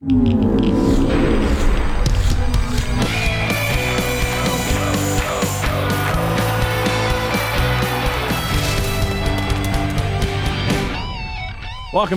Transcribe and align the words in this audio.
Welcome 0.00 0.20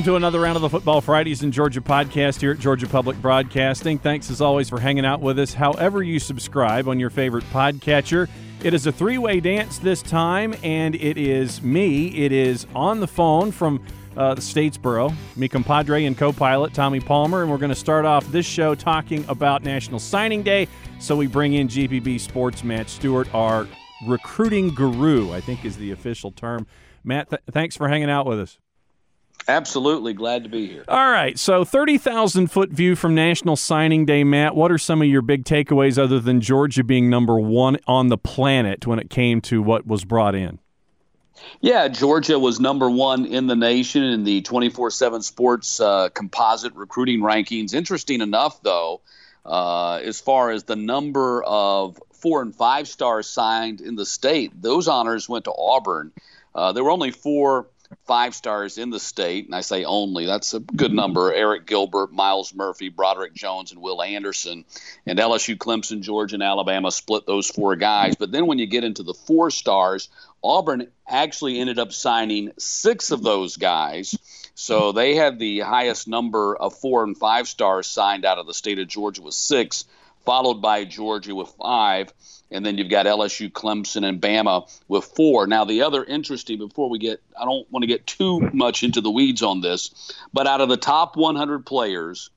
to 0.04 0.16
another 0.16 0.40
round 0.40 0.58
of 0.58 0.62
the 0.62 0.70
Football 0.70 1.02
Fridays 1.02 1.42
in 1.42 1.52
Georgia 1.52 1.82
podcast 1.82 2.40
here 2.40 2.52
at 2.52 2.60
Georgia 2.60 2.86
Public 2.86 3.20
Broadcasting. 3.20 3.98
Thanks 3.98 4.30
as 4.30 4.42
always 4.42 4.70
for 4.70 4.80
hanging 4.80 5.04
out 5.04 5.22
with 5.22 5.40
us. 5.40 5.56
However, 5.56 6.04
you 6.04 6.20
subscribe 6.20 6.88
on 6.88 7.00
your 7.00 7.10
favorite 7.10 7.46
podcatcher, 7.46 8.30
it 8.64 8.76
is 8.76 8.86
a 8.86 8.92
three 8.92 9.18
way 9.18 9.40
dance 9.40 9.80
this 9.80 10.04
time, 10.04 10.54
and 10.62 10.94
it 10.94 11.18
is 11.18 11.64
me. 11.64 12.10
It 12.10 12.32
is 12.32 12.68
on 12.76 13.00
the 13.00 13.08
phone 13.08 13.52
from 13.52 13.84
uh, 14.18 14.34
the 14.34 14.42
Statesboro, 14.42 15.14
me 15.36 15.48
compadre 15.48 16.06
and 16.06 16.18
co 16.18 16.32
pilot 16.32 16.74
Tommy 16.74 17.00
Palmer, 17.00 17.42
and 17.42 17.52
we're 17.52 17.58
going 17.58 17.70
to 17.70 17.76
start 17.76 18.06
off 18.06 18.28
this 18.32 18.46
show 18.46 18.76
talking 18.76 19.26
about 19.28 19.64
National 19.64 20.00
Signing 20.00 20.44
Day. 20.44 20.68
So 21.00 21.16
we 21.16 21.28
bring 21.28 21.54
in 21.54 21.68
GPB 21.68 22.20
Sports 22.20 22.64
Matt 22.64 22.90
Stewart, 22.90 23.34
our 23.34 23.68
recruiting 24.06 24.74
guru, 24.74 25.32
I 25.32 25.42
think 25.42 25.66
is 25.66 25.78
the 25.78 25.92
official 25.92 26.32
term. 26.32 26.68
Matt, 27.04 27.30
th- 27.30 27.42
thanks 27.52 27.76
for 27.76 27.88
hanging 27.88 28.10
out 28.10 28.26
with 28.26 28.40
us. 28.40 28.60
Absolutely. 29.48 30.14
Glad 30.14 30.44
to 30.44 30.50
be 30.50 30.68
here. 30.68 30.86
All 30.88 31.10
right. 31.10 31.38
So, 31.38 31.66
30,000 31.66 32.48
foot 32.52 32.70
view 32.70 32.96
from 32.96 33.16
National 33.16 33.56
Signing 33.56 34.06
Day, 34.06 34.24
Matt. 34.24 34.56
What 34.56 34.72
are 34.72 34.78
some 34.78 35.02
of 35.02 35.08
your 35.08 35.22
big 35.24 35.46
takeaways 35.46 35.98
other 35.98 36.20
than 36.20 36.42
Georgia 36.42 36.84
being 36.84 37.10
number 37.10 37.40
one 37.40 37.78
on 37.88 38.10
the 38.10 38.18
planet 38.18 38.86
when 38.86 39.00
it 39.00 39.10
came 39.10 39.42
to 39.42 39.62
what 39.62 39.88
was 39.88 40.06
brought 40.06 40.36
in? 40.36 40.60
Yeah, 41.60 41.88
Georgia 41.88 42.38
was 42.40 42.60
number 42.60 42.90
one 42.90 43.26
in 43.26 43.48
the 43.48 43.56
nation 43.56 44.04
in 44.04 44.24
the 44.24 44.42
24 44.42 44.92
7 44.92 45.22
sports 45.22 45.80
uh, 45.80 46.10
composite 46.10 46.76
recruiting 46.76 47.22
rankings. 47.22 47.74
Interesting 47.74 48.22
enough, 48.22 48.62
though, 48.64 49.02
uh, 49.46 49.96
as 49.96 50.20
far 50.20 50.52
as 50.52 50.64
the 50.64 50.76
number 50.76 51.44
of 51.44 52.00
four 52.14 52.42
and 52.42 52.56
five 52.56 52.88
stars 52.88 53.28
signed 53.28 53.82
in 53.82 53.96
the 53.96 54.06
state, 54.06 54.62
those 54.62 54.88
honors 54.88 55.28
went 55.28 55.46
to 55.46 55.54
Auburn. 55.54 56.12
Uh, 56.54 56.72
there 56.74 56.84
were 56.84 56.92
only 56.92 57.12
four 57.12 57.68
five 58.06 58.36
stars 58.36 58.78
in 58.78 58.90
the 58.90 59.00
state, 59.00 59.46
and 59.46 59.56
I 59.56 59.62
say 59.62 59.84
only, 59.84 60.26
that's 60.26 60.54
a 60.54 60.60
good 60.60 60.94
number. 60.94 61.34
Eric 61.34 61.66
Gilbert, 61.66 62.12
Miles 62.12 62.54
Murphy, 62.54 62.90
Broderick 62.90 63.34
Jones, 63.34 63.72
and 63.72 63.82
Will 63.82 64.02
Anderson. 64.02 64.66
And 65.06 65.20
LSU, 65.20 65.58
Clemson, 65.58 66.02
Georgia, 66.02 66.36
and 66.36 66.44
Alabama 66.44 66.92
split 66.92 67.26
those 67.26 67.50
four 67.50 67.76
guys. 67.76 68.16
But 68.16 68.32
then 68.32 68.48
when 68.48 68.60
you 68.60 68.68
get 68.68 68.84
into 68.84 69.04
the 69.04 69.14
four 69.14 69.52
stars, 69.52 70.10
Auburn 70.44 70.88
actually 71.08 71.60
ended 71.60 71.80
up 71.80 71.92
signing 71.92 72.52
six 72.58 73.12
of 73.12 73.24
those 73.24 73.58
guys. 73.58 74.18
So 74.56 74.92
they 74.92 75.16
had 75.16 75.40
the 75.40 75.60
highest 75.60 76.08
number 76.08 76.56
of 76.56 76.78
four 76.78 77.04
and 77.04 77.18
five 77.18 77.48
stars 77.48 77.88
signed 77.88 78.26
out 78.26 78.38
of 78.38 78.48
the 78.48 78.54
state 78.54 78.80
of 78.80 78.88
Georgia 78.88 79.22
with 79.22 79.34
six, 79.34 79.86
followed 80.26 80.62
by 80.62 80.86
Georgia 80.86 81.34
with 81.34 81.50
five 81.50 82.14
and 82.52 82.66
then 82.66 82.78
you've 82.78 82.90
got 82.90 83.06
LSU, 83.06 83.50
Clemson, 83.50 84.08
and 84.08 84.22
Bama 84.22 84.70
with 84.88 85.06
four. 85.06 85.48
Now, 85.48 85.64
the 85.64 85.84
other 85.84 86.04
interesting, 86.04 86.58
before 86.58 86.90
we 86.90 87.00
get, 87.00 87.22
I 87.40 87.46
don't 87.46 87.70
want 87.72 87.84
to 87.84 87.88
get 87.88 88.06
too 88.06 88.42
much 88.54 88.84
into 88.84 89.02
the 89.02 89.10
weeds 89.10 89.42
on 89.42 89.62
this, 89.62 90.14
but 90.34 90.48
out 90.48 90.62
of 90.62 90.70
the 90.70 90.78
top 90.78 91.16
100 91.16 91.66
players 91.66 92.30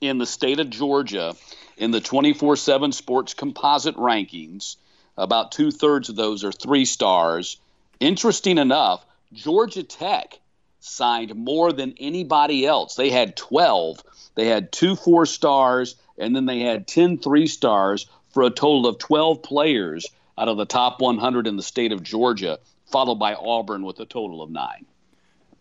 in 0.00 0.18
the 0.18 0.26
state 0.26 0.60
of 0.60 0.70
Georgia 0.70 1.34
in 1.76 1.90
the 1.90 2.00
24 2.00 2.56
7 2.56 2.92
sports 2.92 3.34
composite 3.34 3.96
rankings, 3.96 4.76
about 5.16 5.52
two 5.52 5.70
thirds 5.70 6.08
of 6.08 6.16
those 6.16 6.44
are 6.44 6.52
three 6.52 6.84
stars. 6.84 7.58
Interesting 7.98 8.58
enough, 8.58 9.04
Georgia 9.32 9.82
Tech 9.82 10.38
signed 10.80 11.34
more 11.34 11.72
than 11.72 11.94
anybody 11.98 12.66
else. 12.66 12.94
They 12.94 13.10
had 13.10 13.36
12. 13.36 14.02
They 14.34 14.46
had 14.46 14.70
two 14.70 14.96
four 14.96 15.26
stars, 15.26 15.96
and 16.18 16.36
then 16.36 16.46
they 16.46 16.60
had 16.60 16.86
10 16.86 17.18
three 17.18 17.46
stars 17.46 18.06
for 18.34 18.42
a 18.42 18.50
total 18.50 18.86
of 18.88 18.98
12 18.98 19.42
players 19.42 20.06
out 20.36 20.48
of 20.48 20.56
the 20.56 20.66
top 20.66 21.00
100 21.00 21.46
in 21.46 21.56
the 21.56 21.62
state 21.62 21.92
of 21.92 22.02
Georgia, 22.02 22.58
followed 22.90 23.14
by 23.14 23.34
Auburn 23.34 23.84
with 23.84 24.00
a 24.00 24.04
total 24.04 24.42
of 24.42 24.50
nine. 24.50 24.84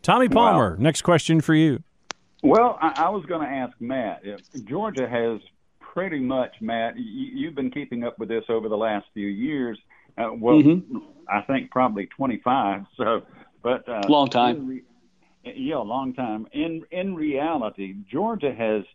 Tommy 0.01 0.27
Palmer, 0.27 0.71
well, 0.71 0.79
next 0.79 1.03
question 1.03 1.39
for 1.39 1.53
you. 1.53 1.81
Well, 2.41 2.77
I, 2.81 3.05
I 3.05 3.09
was 3.09 3.23
going 3.25 3.47
to 3.47 3.53
ask 3.53 3.73
Matt. 3.79 4.21
If 4.23 4.41
Georgia 4.65 5.07
has 5.07 5.39
pretty 5.79 6.19
much, 6.19 6.55
Matt, 6.59 6.95
you, 6.97 7.45
have 7.45 7.55
been 7.55 7.71
keeping 7.71 8.03
up 8.03 8.17
with 8.19 8.27
this 8.27 8.43
over 8.49 8.67
the 8.67 8.75
last 8.75 9.05
few 9.13 9.27
years. 9.27 9.77
Uh, 10.17 10.31
well, 10.33 10.55
mm-hmm. 10.55 10.97
I 11.29 11.41
think 11.41 11.71
probably 11.71 12.07
25. 12.07 12.85
So, 12.97 13.21
but 13.61 13.87
uh, 13.87 14.01
long 14.09 14.29
time. 14.29 14.67
Re- 14.67 14.83
yeah, 15.45 15.77
a 15.77 15.79
long 15.79 16.13
time. 16.13 16.47
In 16.51 16.83
in 16.91 17.15
reality, 17.15 17.95
Georgia 18.09 18.53
has– 18.53 18.83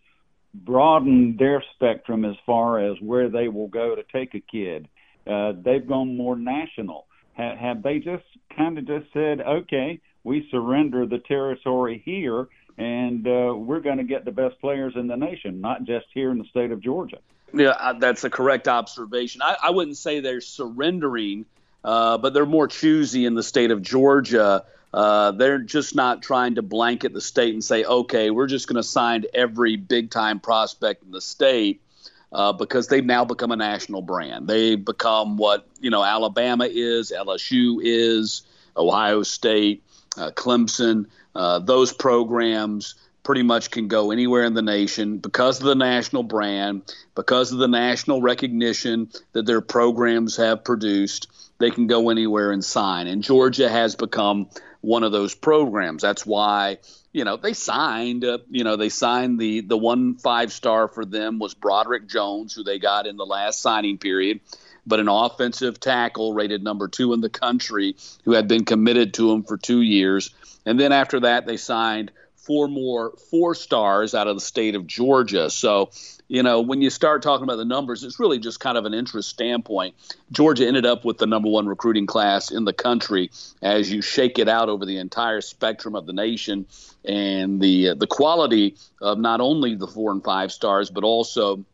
broaden 0.55 1.37
their 1.39 1.63
spectrum 1.75 2.25
as 2.25 2.37
far 2.47 2.79
as 2.79 2.97
where 3.01 3.29
they 3.29 3.49
will 3.49 3.69
go 3.69 3.95
to 3.95 4.03
take 4.13 4.35
a 4.35 4.41
kid. 4.41 4.89
Uh, 5.27 5.53
they've 5.63 5.87
gone 5.87 6.17
more 6.17 6.37
national. 6.37 7.07
Ha- 7.37 7.57
have 7.57 7.83
they 7.83 7.99
just 7.99 8.25
kind 8.57 8.79
of 8.79 8.87
just 8.87 9.07
said, 9.13 9.41
okay, 9.41 10.01
we 10.25 10.49
surrender 10.51 11.07
the 11.07 11.19
territory 11.19 12.03
here, 12.05 12.49
and 12.77 13.27
uh, 13.27 13.55
we're 13.55 13.81
going 13.81 13.99
to 13.99 14.05
get 14.05 14.25
the 14.25 14.33
best 14.33 14.61
players 14.61 14.95
in 14.97 15.07
the 15.07 15.17
nation, 15.17 15.61
not 15.61 15.85
just 15.85 16.07
here 16.15 16.31
in 16.31 16.39
the 16.39 16.45
state 16.45 16.71
of 16.71 16.81
Georgia? 16.81 17.19
Yeah, 17.53 17.95
that's 17.99 18.25
a 18.25 18.31
correct 18.31 18.69
observation. 18.69 19.43
I, 19.43 19.57
I 19.65 19.71
wouldn't 19.71 19.97
say 19.97 20.21
they're 20.21 20.41
surrendering, 20.41 21.47
uh, 21.83 22.19
but 22.19 22.35
they're 22.35 22.47
more 22.47 22.69
choosy 22.69 23.25
in 23.25 23.35
the 23.35 23.43
state 23.43 23.71
of 23.71 23.83
Georgia 23.83 24.65
uh, 24.93 25.33
they're 25.33 25.59
just 25.59 25.95
not 25.95 26.23
trying 26.23 26.55
to 26.55 26.63
blanket 26.63 27.13
the 27.13 27.21
state 27.21 27.53
and 27.53 27.63
say, 27.63 27.85
okay, 27.85 28.31
we're 28.31 28.47
just 28.47 28.69
going 28.69 28.77
to 28.77 28.83
sign 28.83 29.25
every 29.35 29.77
big 29.77 30.11
time 30.11 30.41
prospect 30.41 31.03
in 31.03 31.11
the 31.11 31.21
state. 31.21 31.83
Uh, 32.31 32.53
because 32.53 32.89
they've 32.89 33.07
now 33.07 33.25
become 33.25 33.53
a 33.53 33.57
national 33.57 34.03
brand. 34.03 34.47
They've 34.47 34.85
become 34.85 35.39
what 35.39 35.67
you 35.81 35.89
know 35.89 36.05
Alabama 36.05 36.69
is, 36.71 37.11
LSU 37.11 37.79
is, 37.83 38.43
Ohio 38.77 39.23
State, 39.23 39.83
uh, 40.19 40.31
Clemson. 40.33 41.07
Uh, 41.35 41.61
those 41.61 41.91
programs 41.91 42.97
pretty 43.29 43.43
much 43.43 43.71
can 43.71 43.89
go 43.89 44.11
anywhere 44.11 44.45
in 44.45 44.55
the 44.55 44.63
nation 44.63 45.19
because 45.19 45.61
of 45.61 45.67
the 45.67 45.75
national 45.75 46.23
brand, 46.23 46.83
because 47.15 47.53
of 47.53 47.59
the 47.59 47.69
national 47.69 48.23
recognition 48.23 49.11
that 49.33 49.45
their 49.45 49.61
programs 49.61 50.37
have 50.37 50.65
produced. 50.65 51.29
They 51.59 51.71
can 51.71 51.89
go 51.89 52.09
anywhere 52.09 52.53
and 52.53 52.65
sign. 52.65 53.07
And 53.07 53.23
Georgia 53.23 53.69
has 53.69 53.97
become 53.97 54.49
one 54.81 55.03
of 55.03 55.13
those 55.13 55.35
programs. 55.35 56.03
That's 56.03 56.25
why 56.25 56.79
you 57.13 57.25
know 57.25 57.37
they 57.37 57.53
signed. 57.53 58.25
Uh, 58.25 58.39
you 58.51 58.65
know 58.65 58.77
they 58.77 58.89
signed 58.89 59.39
the 59.39 59.61
the 59.61 59.77
one 59.77 60.17
five 60.17 60.53
star 60.53 60.89
for 60.89 61.05
them 61.05 61.39
was 61.39 61.55
Broderick 61.55 62.09
Jones, 62.09 62.55
who 62.55 62.65
they 62.65 62.79
got 62.79 63.07
in 63.07 63.17
the 63.17 63.27
last 63.27 63.61
signing 63.61 63.99
period. 63.99 64.41
But 64.87 65.01
an 65.01 65.09
offensive 65.09 65.79
tackle 65.79 66.33
rated 66.33 66.63
number 66.63 66.89
two 66.89 67.13
in 67.13 67.21
the 67.21 67.29
country 67.29 67.97
who 68.25 68.33
had 68.33 68.49
been 68.49 68.65
committed 68.65 69.15
to 69.15 69.31
him 69.31 69.43
for 69.43 69.59
two 69.59 69.83
years. 69.83 70.35
And 70.65 70.81
then 70.81 70.93
after 70.93 71.21
that, 71.21 71.45
they 71.45 71.59
signed 71.59 72.11
four 72.49 72.67
more 72.67 73.13
four 73.31 73.55
stars 73.55 74.15
out 74.15 74.27
of 74.27 74.35
the 74.35 74.41
state 74.41 74.75
of 74.75 74.87
Georgia. 74.87 75.51
So 75.51 75.91
you 76.29 76.43
know, 76.43 76.61
when 76.61 76.83
you 76.83 76.91
start 76.91 77.23
talking 77.23 77.45
about 77.45 77.57
the 77.57 77.65
numbers, 77.65 78.05
it's 78.05 78.21
really 78.21 78.39
just 78.39 78.61
kind 78.61 78.77
of 78.77 78.85
an 78.85 78.93
interest 78.93 79.31
standpoint. 79.31 79.95
Georgia 80.31 80.67
ended 80.67 80.85
up 80.85 81.05
with 81.05 81.19
the 81.19 81.27
number 81.27 81.49
one 81.49 81.67
recruiting 81.67 82.07
class 82.07 82.51
in 82.51 82.65
the 82.67 82.73
country 82.73 83.31
as 83.63 83.91
you 83.91 84.03
shake 84.03 84.39
it 84.39 84.49
out 84.49 84.69
over 84.69 84.85
the 84.85 84.99
entire 84.99 85.41
spectrum 85.41 85.95
of 85.95 86.07
the 86.07 86.13
nation, 86.13 86.67
and 87.05 87.61
the 87.61 87.91
uh, 87.91 87.95
the 87.95 88.07
quality 88.07 88.77
of 89.01 89.19
not 89.19 89.41
only 89.41 89.75
the 89.75 89.87
four 89.87 90.11
and 90.11 90.25
five 90.25 90.51
stars, 90.51 90.91
but 90.91 91.05
also 91.05 91.65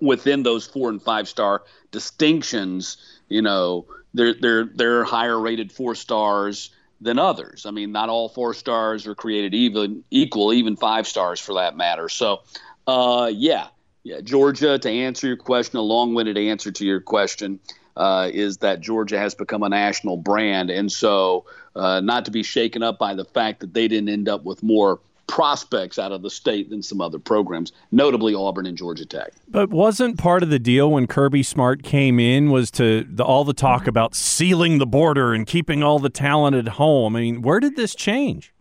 within 0.00 0.42
those 0.42 0.66
four 0.66 0.90
and 0.90 1.02
five 1.02 1.26
star 1.26 1.62
distinctions. 1.90 2.98
You 3.28 3.42
know, 3.42 3.86
they're 4.12 4.34
they're 4.34 4.64
they're 4.64 5.04
higher 5.04 5.38
rated 5.40 5.72
four 5.72 5.94
stars 5.94 6.70
than 7.02 7.18
others. 7.18 7.66
I 7.66 7.70
mean, 7.72 7.92
not 7.92 8.08
all 8.08 8.28
four 8.28 8.54
stars 8.54 9.06
are 9.06 9.14
created 9.14 9.54
even 9.54 10.04
equal, 10.10 10.52
even 10.52 10.76
five 10.76 11.06
stars 11.06 11.40
for 11.40 11.54
that 11.54 11.76
matter. 11.76 12.08
So, 12.08 12.42
uh, 12.86 13.30
yeah, 13.32 13.68
yeah, 14.04 14.20
Georgia, 14.20 14.78
to 14.78 14.90
answer 14.90 15.26
your 15.26 15.36
question, 15.36 15.78
a 15.78 15.82
long 15.82 16.14
winded 16.14 16.38
answer 16.38 16.70
to 16.70 16.84
your 16.84 17.00
question. 17.00 17.60
Uh, 17.94 18.30
is 18.32 18.56
that 18.58 18.80
Georgia 18.80 19.18
has 19.18 19.34
become 19.34 19.62
a 19.62 19.68
national 19.68 20.16
brand. 20.16 20.70
And 20.70 20.90
so, 20.90 21.44
uh, 21.76 22.00
not 22.00 22.24
to 22.24 22.30
be 22.30 22.42
shaken 22.42 22.82
up 22.82 22.98
by 22.98 23.12
the 23.12 23.26
fact 23.26 23.60
that 23.60 23.74
they 23.74 23.86
didn't 23.86 24.08
end 24.08 24.30
up 24.30 24.44
with 24.44 24.62
more 24.62 25.00
prospects 25.26 25.98
out 25.98 26.12
of 26.12 26.22
the 26.22 26.30
state 26.30 26.70
than 26.70 26.82
some 26.82 27.00
other 27.00 27.18
programs, 27.18 27.72
notably 27.90 28.34
Auburn 28.34 28.66
and 28.66 28.76
Georgia 28.76 29.06
Tech. 29.06 29.32
But 29.48 29.70
wasn't 29.70 30.18
part 30.18 30.42
of 30.42 30.50
the 30.50 30.58
deal 30.58 30.90
when 30.90 31.06
Kirby 31.06 31.42
Smart 31.42 31.82
came 31.82 32.20
in 32.20 32.50
was 32.50 32.70
to 32.72 33.04
the, 33.04 33.24
all 33.24 33.44
the 33.44 33.54
talk 33.54 33.86
about 33.86 34.14
sealing 34.14 34.78
the 34.78 34.86
border 34.86 35.32
and 35.32 35.46
keeping 35.46 35.82
all 35.82 35.98
the 35.98 36.10
talent 36.10 36.56
at 36.56 36.68
home? 36.68 37.16
I 37.16 37.20
mean, 37.20 37.42
where 37.42 37.60
did 37.60 37.76
this 37.76 37.94
change? 37.94 38.52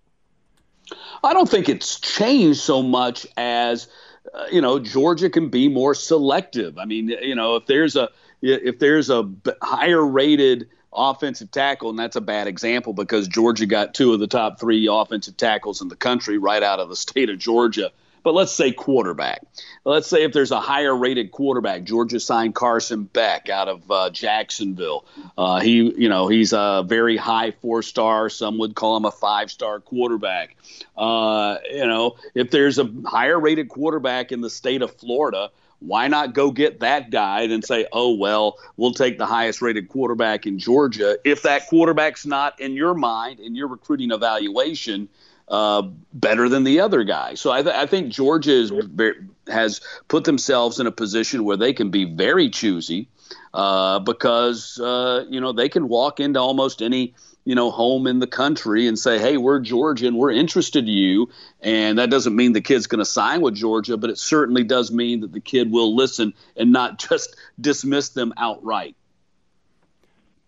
I 1.24 1.34
don't 1.34 1.50
think 1.50 1.69
it's 1.69 2.00
changed 2.00 2.60
so 2.60 2.81
much 2.81 3.25
as 3.38 3.88
uh, 4.34 4.46
you 4.52 4.62
know, 4.62 4.80
Georgia 4.80 5.30
can 5.30 5.50
be 5.50 5.68
more 5.68 5.94
selective. 5.94 6.78
I 6.78 6.86
mean, 6.86 7.10
you 7.10 7.36
know, 7.36 7.56
if 7.56 7.66
there's 7.66 7.96
a 7.96 8.10
if 8.42 8.80
there's 8.80 9.10
a 9.10 9.30
higher 9.62 10.06
rated 10.06 10.69
offensive 10.93 11.51
tackle, 11.51 11.89
and 11.89 11.99
that's 11.99 12.15
a 12.15 12.21
bad 12.21 12.47
example 12.47 12.93
because 12.93 13.27
Georgia 13.27 13.65
got 13.65 13.93
two 13.93 14.13
of 14.13 14.19
the 14.19 14.27
top 14.27 14.59
three 14.59 14.88
offensive 14.91 15.38
tackles 15.38 15.81
in 15.81 15.88
the 15.88 15.95
country 15.95 16.38
right 16.38 16.61
out 16.63 16.79
of 16.79 16.89
the 16.89 16.95
state 17.07 17.29
of 17.29 17.38
Georgia. 17.38 17.91
but 18.23 18.33
let's 18.33 18.51
say 18.51 18.71
quarterback. 18.71 19.41
Let's 19.83 20.07
say 20.07 20.23
if 20.23 20.31
there's 20.33 20.51
a 20.51 20.59
higher 20.59 20.95
rated 20.95 21.31
quarterback, 21.31 21.83
Georgia 21.83 22.19
signed 22.19 22.53
Carson 22.53 23.03
Beck 23.05 23.49
out 23.49 23.67
of 23.67 23.89
uh, 23.89 24.09
Jacksonville. 24.11 25.05
Uh, 25.38 25.59
he, 25.59 25.91
you 25.97 26.09
know, 26.09 26.27
he's 26.27 26.53
a 26.53 26.83
very 26.85 27.17
high 27.17 27.51
four 27.51 27.81
star. 27.81 28.29
Some 28.29 28.59
would 28.59 28.75
call 28.75 28.97
him 28.97 29.05
a 29.05 29.11
five 29.11 29.49
star 29.49 29.79
quarterback. 29.79 30.55
Uh, 30.95 31.57
you 31.71 31.88
know, 31.88 32.15
if 32.35 32.51
there's 32.51 32.77
a 32.77 32.89
higher 33.05 33.39
rated 33.39 33.69
quarterback 33.69 34.31
in 34.31 34.41
the 34.41 34.49
state 34.49 34.81
of 34.83 34.95
Florida, 34.97 35.49
why 35.81 36.07
not 36.07 36.33
go 36.33 36.51
get 36.51 36.80
that 36.80 37.10
guy 37.10 37.42
and 37.42 37.66
say, 37.66 37.88
oh, 37.92 38.16
well, 38.16 38.57
we'll 38.78 38.94
take 38.94 39.18
the 39.18 39.25
highest 39.25 39.62
rated 39.62 39.89
quarterback 39.89 40.45
in 40.45 40.60
Georgia? 40.60 41.18
If 41.25 41.42
that 41.42 41.68
quarterback's 41.68 42.25
not 42.25 42.60
in 42.60 42.74
your 42.74 42.94
mind, 42.94 43.39
in 43.39 43.56
your 43.56 43.68
recruiting 43.68 44.12
evaluation, 44.12 45.10
uh, 45.48 45.81
better 46.13 46.48
than 46.48 46.63
the 46.63 46.80
other 46.80 47.04
guy. 47.04 47.33
So 47.33 47.51
I, 47.51 47.63
th- 47.63 47.75
I 47.75 47.86
think 47.88 48.13
Georgia 48.13 48.54
is, 48.54 48.72
has 49.48 49.81
put 50.07 50.24
themselves 50.24 50.80
in 50.80 50.88
a 50.88 50.92
position 50.92 51.44
where 51.44 51.57
they 51.57 51.74
can 51.74 51.89
be 51.89 52.06
very 52.06 52.50
choosy 52.50 53.10
uh, 53.54 54.00
because, 54.00 54.80
uh, 54.80 55.25
you 55.30 55.42
know, 55.42 55.51
they 55.51 55.68
can 55.68 55.88
walk 55.88 56.19
into 56.19 56.39
almost 56.39 56.81
any– 56.81 57.13
you 57.43 57.55
know, 57.55 57.71
home 57.71 58.05
in 58.05 58.19
the 58.19 58.27
country 58.27 58.88
and 58.88 58.97
say, 58.97 59.17
hey, 59.17 59.38
we're 59.38 59.59
Georgia 59.59 60.07
and 60.07 60.17
we're 60.17 60.31
interested 60.31 60.83
in 60.88 60.93
you. 60.93 61.29
And 61.61 61.97
that 61.97 62.09
doesn't 62.09 62.35
mean 62.35 62.53
the 62.53 62.61
kid's 62.61 62.88
going 62.88 62.99
to 62.99 63.05
sign 63.05 63.41
with 63.41 63.55
Georgia, 63.55 63.97
but 63.97 64.09
it 64.09 64.17
certainly 64.17 64.63
does 64.63 64.91
mean 64.91 65.21
that 65.21 65.31
the 65.31 65.39
kid 65.39 65.71
will 65.71 65.95
listen 65.95 66.33
and 66.55 66.71
not 66.71 66.99
just 67.09 67.35
dismiss 67.59 68.09
them 68.09 68.33
outright. 68.38 68.95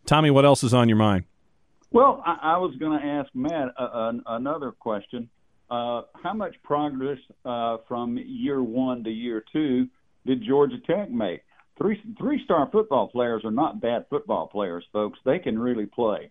Tommy, 0.05 0.29
what 0.31 0.45
else 0.45 0.63
is 0.63 0.73
on 0.73 0.89
your 0.89 0.97
mind? 0.97 1.25
Well, 1.91 2.21
I, 2.25 2.39
I 2.41 2.57
was 2.57 2.75
going 2.75 2.99
to 2.99 3.05
ask 3.05 3.29
Matt 3.33 3.73
uh, 3.77 4.13
another 4.27 4.71
question. 4.71 5.29
Uh, 5.69 6.03
how 6.21 6.33
much 6.33 6.55
progress 6.63 7.19
uh, 7.45 7.77
from 7.87 8.17
year 8.17 8.61
one 8.61 9.03
to 9.03 9.09
year 9.09 9.43
two 9.51 9.87
did 10.25 10.43
Georgia 10.43 10.77
Tech 10.85 11.09
make? 11.09 11.41
Three 11.77 11.99
three 12.19 12.43
star 12.43 12.69
football 12.71 13.07
players 13.07 13.43
are 13.45 13.51
not 13.51 13.81
bad 13.81 14.05
football 14.09 14.47
players, 14.47 14.85
folks. 14.91 15.17
They 15.25 15.39
can 15.39 15.57
really 15.57 15.85
play. 15.85 16.29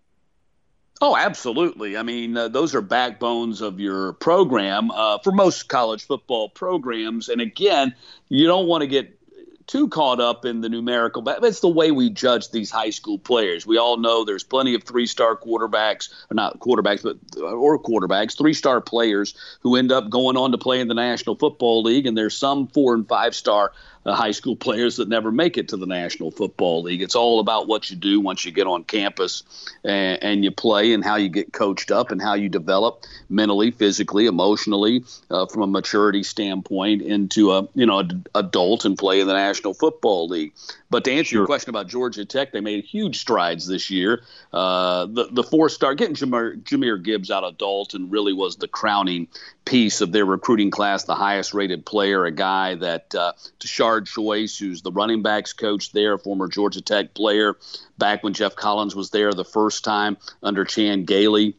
Oh, 1.05 1.17
absolutely. 1.17 1.97
I 1.97 2.05
mean, 2.05 2.37
uh, 2.37 2.47
those 2.47 2.77
are 2.77 2.81
backbones 2.81 3.61
of 3.61 3.81
your 3.81 4.13
program 4.13 4.93
uh, 4.93 5.19
for 5.19 5.33
most 5.33 5.65
college 5.65 6.07
football 6.07 6.49
programs. 6.49 7.29
And 7.29 7.41
again, 7.41 7.97
you 8.29 8.47
don't 8.47 8.69
want 8.69 8.83
to 8.83 8.87
get 8.87 9.19
too 9.67 9.89
caught 9.89 10.21
up 10.21 10.45
in 10.45 10.61
the 10.61 10.69
numerical, 10.69 11.21
but 11.21 11.43
it's 11.43 11.59
the 11.59 11.69
way 11.69 11.91
we 11.91 12.09
judge 12.09 12.53
these 12.53 12.71
high 12.71 12.91
school 12.91 13.19
players. 13.19 13.67
We 13.67 13.79
all 13.79 13.97
know 13.97 14.25
there's 14.25 14.45
plenty 14.45 14.75
of 14.75 14.85
three-star 14.85 15.37
quarterbacks, 15.37 16.09
or 16.31 16.35
not 16.35 16.61
quarterbacks, 16.61 17.03
but 17.03 17.43
or 17.43 17.83
quarterbacks, 17.83 18.39
three-star 18.39 18.81
players 18.81 19.35
who 19.63 19.75
end 19.75 19.91
up 19.91 20.09
going 20.09 20.37
on 20.37 20.53
to 20.53 20.59
play 20.59 20.81
in 20.81 20.87
the 20.87 20.95
National 20.95 21.35
Football 21.35 21.83
League, 21.83 22.07
and 22.07 22.17
there's 22.17 22.37
some 22.37 22.69
four 22.69 22.95
and 22.95 23.09
five-star 23.09 23.73
uh, 24.05 24.15
high 24.15 24.31
school 24.31 24.57
players 24.57 24.97
that 24.97 25.09
never 25.09 25.31
make 25.31 25.57
it 25.57 25.69
to 25.69 25.77
the 25.77 25.87
National 25.87 26.31
Football 26.31 26.83
League. 26.83 27.03
It's 27.03 27.15
all 27.15 27.41
about 27.41 27.69
what 27.69 27.91
you 27.91 27.97
do 27.97 28.21
once 28.21 28.45
you 28.45 28.53
get 28.53 28.67
on 28.67 28.85
campus 28.85 29.43
and, 29.85 30.23
and 30.23 30.45
you 30.45 30.51
play 30.51 30.93
and 30.93 31.05
how 31.05 31.17
you 31.17 31.29
get 31.29 31.53
coached 31.53 31.91
up 31.91 32.11
and 32.11 32.21
how 32.21 32.35
you 32.35 32.49
develop 32.49 33.05
mentally, 33.29 33.71
physically, 33.71 34.27
emotionally, 34.27 35.05
uh, 35.31 35.47
from 35.47 35.63
a 35.63 35.67
maturity 35.67 36.23
standpoint 36.23 37.03
into 37.03 37.53
a 37.53 37.69
you 37.75 37.87
know 37.87 38.01
a, 38.01 38.09
adult 38.35 38.85
and 38.85 38.99
play 38.99 39.21
in 39.21 39.27
the 39.27 39.35
National 39.35 39.75
Football 39.75 40.29
League. 40.29 40.53
But 40.91 41.05
to 41.05 41.13
answer 41.13 41.31
sure. 41.31 41.41
your 41.41 41.47
question 41.47 41.71
about 41.71 41.89
Georgia 41.89 42.25
Tech, 42.25 42.53
they 42.53 42.61
made 42.61 42.85
huge 42.85 43.19
strides 43.19 43.67
this 43.67 43.91
year. 43.91 44.23
Uh, 44.53 45.07
the 45.07 45.29
the 45.31 45.43
four 45.43 45.69
star 45.69 45.95
getting 45.95 46.15
Jahmyr, 46.15 46.63
Jahmyr 46.63 47.03
Gibbs 47.03 47.31
out 47.31 47.45
of 47.45 47.57
Dalton 47.57 48.11
really 48.11 48.33
was 48.33 48.57
the 48.57 48.69
crowning 48.69 49.29
piece 49.65 50.01
of 50.01 50.13
their 50.13 50.25
recruiting 50.25 50.71
class, 50.71 51.05
the 51.05 51.15
highest 51.15 51.55
rated 51.55 51.87
player, 51.87 52.25
a 52.25 52.31
guy 52.31 52.75
that 52.75 53.15
uh, 53.15 53.33
Tashard 53.93 54.07
Choice, 54.07 54.59
who's 54.59 54.83
the 54.83 54.93
running 54.93 55.23
backs 55.23 55.53
coach 55.53 55.93
there, 55.93 56.17
former 56.19 56.49
Georgia 56.49 56.81
Tech 56.81 57.15
player, 57.15 57.57
back 57.99 58.23
when 58.23 58.33
Geoff 58.33 58.57
Collins 58.57 58.95
was 58.95 59.11
there 59.11 59.33
the 59.33 59.45
first 59.45 59.85
time 59.85 60.17
under 60.43 60.65
Chan 60.65 61.05
Gailey 61.05 61.57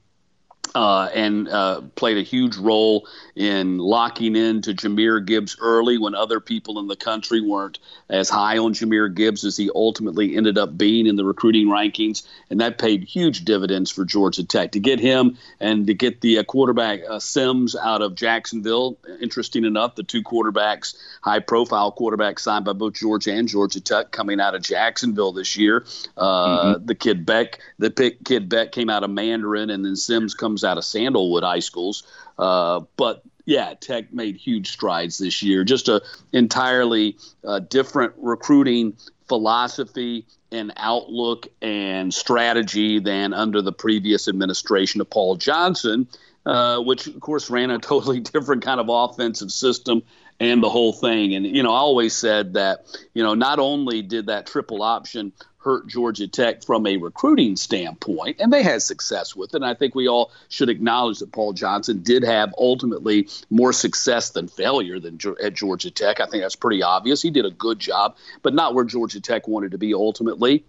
uh, 0.76 1.10
and 1.14 1.48
uh, 1.50 1.82
played 1.96 2.18
a 2.18 2.24
huge 2.24 2.58
role 2.58 3.08
in 3.36 3.78
locking 3.78 4.36
in 4.36 4.62
to 4.62 4.74
Jahmyr 4.74 5.24
Gibbs 5.24 5.56
early 5.60 5.98
when 5.98 6.16
other 6.16 6.40
people 6.40 6.80
in 6.80 6.88
the 6.88 6.96
country 6.96 7.42
weren't 7.42 7.80
as 8.10 8.30
high 8.30 8.58
on 8.58 8.74
Jahmyr 8.74 9.14
Gibbs 9.14 9.44
as 9.44 9.58
he 9.58 9.70
ultimately 9.74 10.36
ended 10.36 10.58
up 10.58 10.78
being 10.78 11.06
in 11.08 11.16
the 11.16 11.26
recruiting 11.26 11.68
rankings. 11.68 12.26
And 12.50 12.60
that 12.60 12.78
paid 12.78 13.04
huge 13.04 13.46
dividends 13.46 13.92
for 13.92 14.06
Georgia 14.06 14.44
Tech. 14.44 14.72
To 14.72 14.80
get 14.80 15.00
him 15.00 15.38
and 15.60 15.88
to 15.88 15.94
get 15.94 16.22
the 16.22 16.40
uh, 16.40 16.44
quarterback 16.44 17.02
uh, 17.08 17.20
Sims 17.20 17.76
out 17.76 18.02
of 18.02 18.16
Jacksonville, 18.16 18.98
interesting 19.22 19.66
enough, 19.66 19.96
the 19.96 20.04
two 20.04 20.24
quarterbacks, 20.24 20.96
high 21.22 21.40
profile 21.40 21.92
quarterbacks 21.92 22.40
signed 22.40 22.66
by 22.66 22.74
both 22.74 22.94
Georgia 22.94 23.32
and 23.32 23.48
Georgia 23.48 23.82
Tech 23.82 24.12
coming 24.12 24.40
out 24.40 24.56
of 24.56 24.62
Jacksonville 24.62 25.32
this 25.32 25.56
year. 25.56 25.86
Uh, 26.18 26.76
mm-hmm. 26.76 26.86
The 26.86 26.96
kid 26.96 27.26
Beck, 27.26 27.60
the 27.78 27.90
kid 28.24 28.50
Beck 28.50 28.72
came 28.72 28.90
out 28.90 29.04
of 29.04 29.10
Mandarin, 29.10 29.70
and 29.70 29.86
then 29.86 29.96
Sims 29.96 30.34
comes 30.34 30.53
out 30.62 30.78
of 30.78 30.84
Sandalwood 30.84 31.44
high 31.44 31.60
schools. 31.60 32.04
Uh, 32.38 32.82
but 32.98 33.24
yeah, 33.46 33.74
Tech 33.80 34.14
made 34.14 34.36
huge 34.36 34.72
strides 34.72 35.18
this 35.18 35.42
year. 35.42 35.64
Just 35.64 35.88
a 35.90 36.02
entirely 36.32 37.18
uh, 37.46 37.60
different 37.60 38.14
recruiting 38.18 38.98
philosophy 39.28 40.26
and 40.52 40.74
outlook 40.78 41.48
and 41.62 42.14
strategy 42.14 43.00
than 43.00 43.34
under 43.34 43.62
the 43.62 43.72
previous 43.72 44.28
administration 44.28 45.02
of 45.02 45.10
Paul 45.10 45.36
Johnson, 45.36 46.08
uh, 46.46 46.80
which 46.80 47.08
of 47.08 47.20
course 47.20 47.50
ran 47.50 47.72
a 47.72 47.80
totally 47.80 48.20
different 48.20 48.64
kind 48.64 48.80
of 48.80 48.88
offensive 48.90 49.52
system 49.52 50.04
and 50.40 50.62
the 50.64 50.70
whole 50.70 50.94
thing. 50.94 51.34
And 51.36 51.46
you 51.46 51.64
know, 51.64 51.72
I 51.72 51.78
always 51.78 52.16
said 52.16 52.54
that 52.54 52.86
you 53.14 53.24
know 53.24 53.34
not 53.34 53.60
only 53.60 54.02
did 54.02 54.28
that 54.28 54.46
triple 54.46 54.82
option 54.82 55.34
hurt 55.64 55.88
Georgia 55.88 56.28
Tech 56.28 56.64
from 56.64 56.86
a 56.86 56.98
recruiting 56.98 57.56
standpoint, 57.56 58.38
and 58.40 58.52
they 58.52 58.64
had 58.64 58.82
success 58.82 59.36
with 59.36 59.54
it. 59.54 59.58
And 59.58 59.66
I 59.66 59.74
think 59.74 59.96
we 59.96 60.08
all 60.08 60.32
should 60.50 60.70
acknowledge 60.70 61.20
that 61.20 61.32
Paul 61.32 61.54
Johnson 61.54 62.04
did 62.04 62.24
have 62.24 62.54
ultimately 62.58 63.30
more 63.50 63.74
success 63.74 64.32
than 64.32 64.48
failure 64.48 65.00
than 65.00 65.20
at 65.42 65.54
Georgia 65.54 65.92
Tech. 65.92 66.20
I 66.20 66.26
think 66.26 66.44
that's 66.44 66.56
pretty 66.56 66.84
obvious. 66.84 67.22
He 67.22 67.32
did 67.32 67.46
a 67.46 67.52
good 67.52 67.80
job, 67.80 68.18
but 68.42 68.54
not 68.54 68.74
where 68.74 68.86
Georgia 68.86 69.22
Tech 69.22 69.48
wanted 69.48 69.72
to 69.72 69.78
be 69.78 69.94
ultimately. 69.94 70.66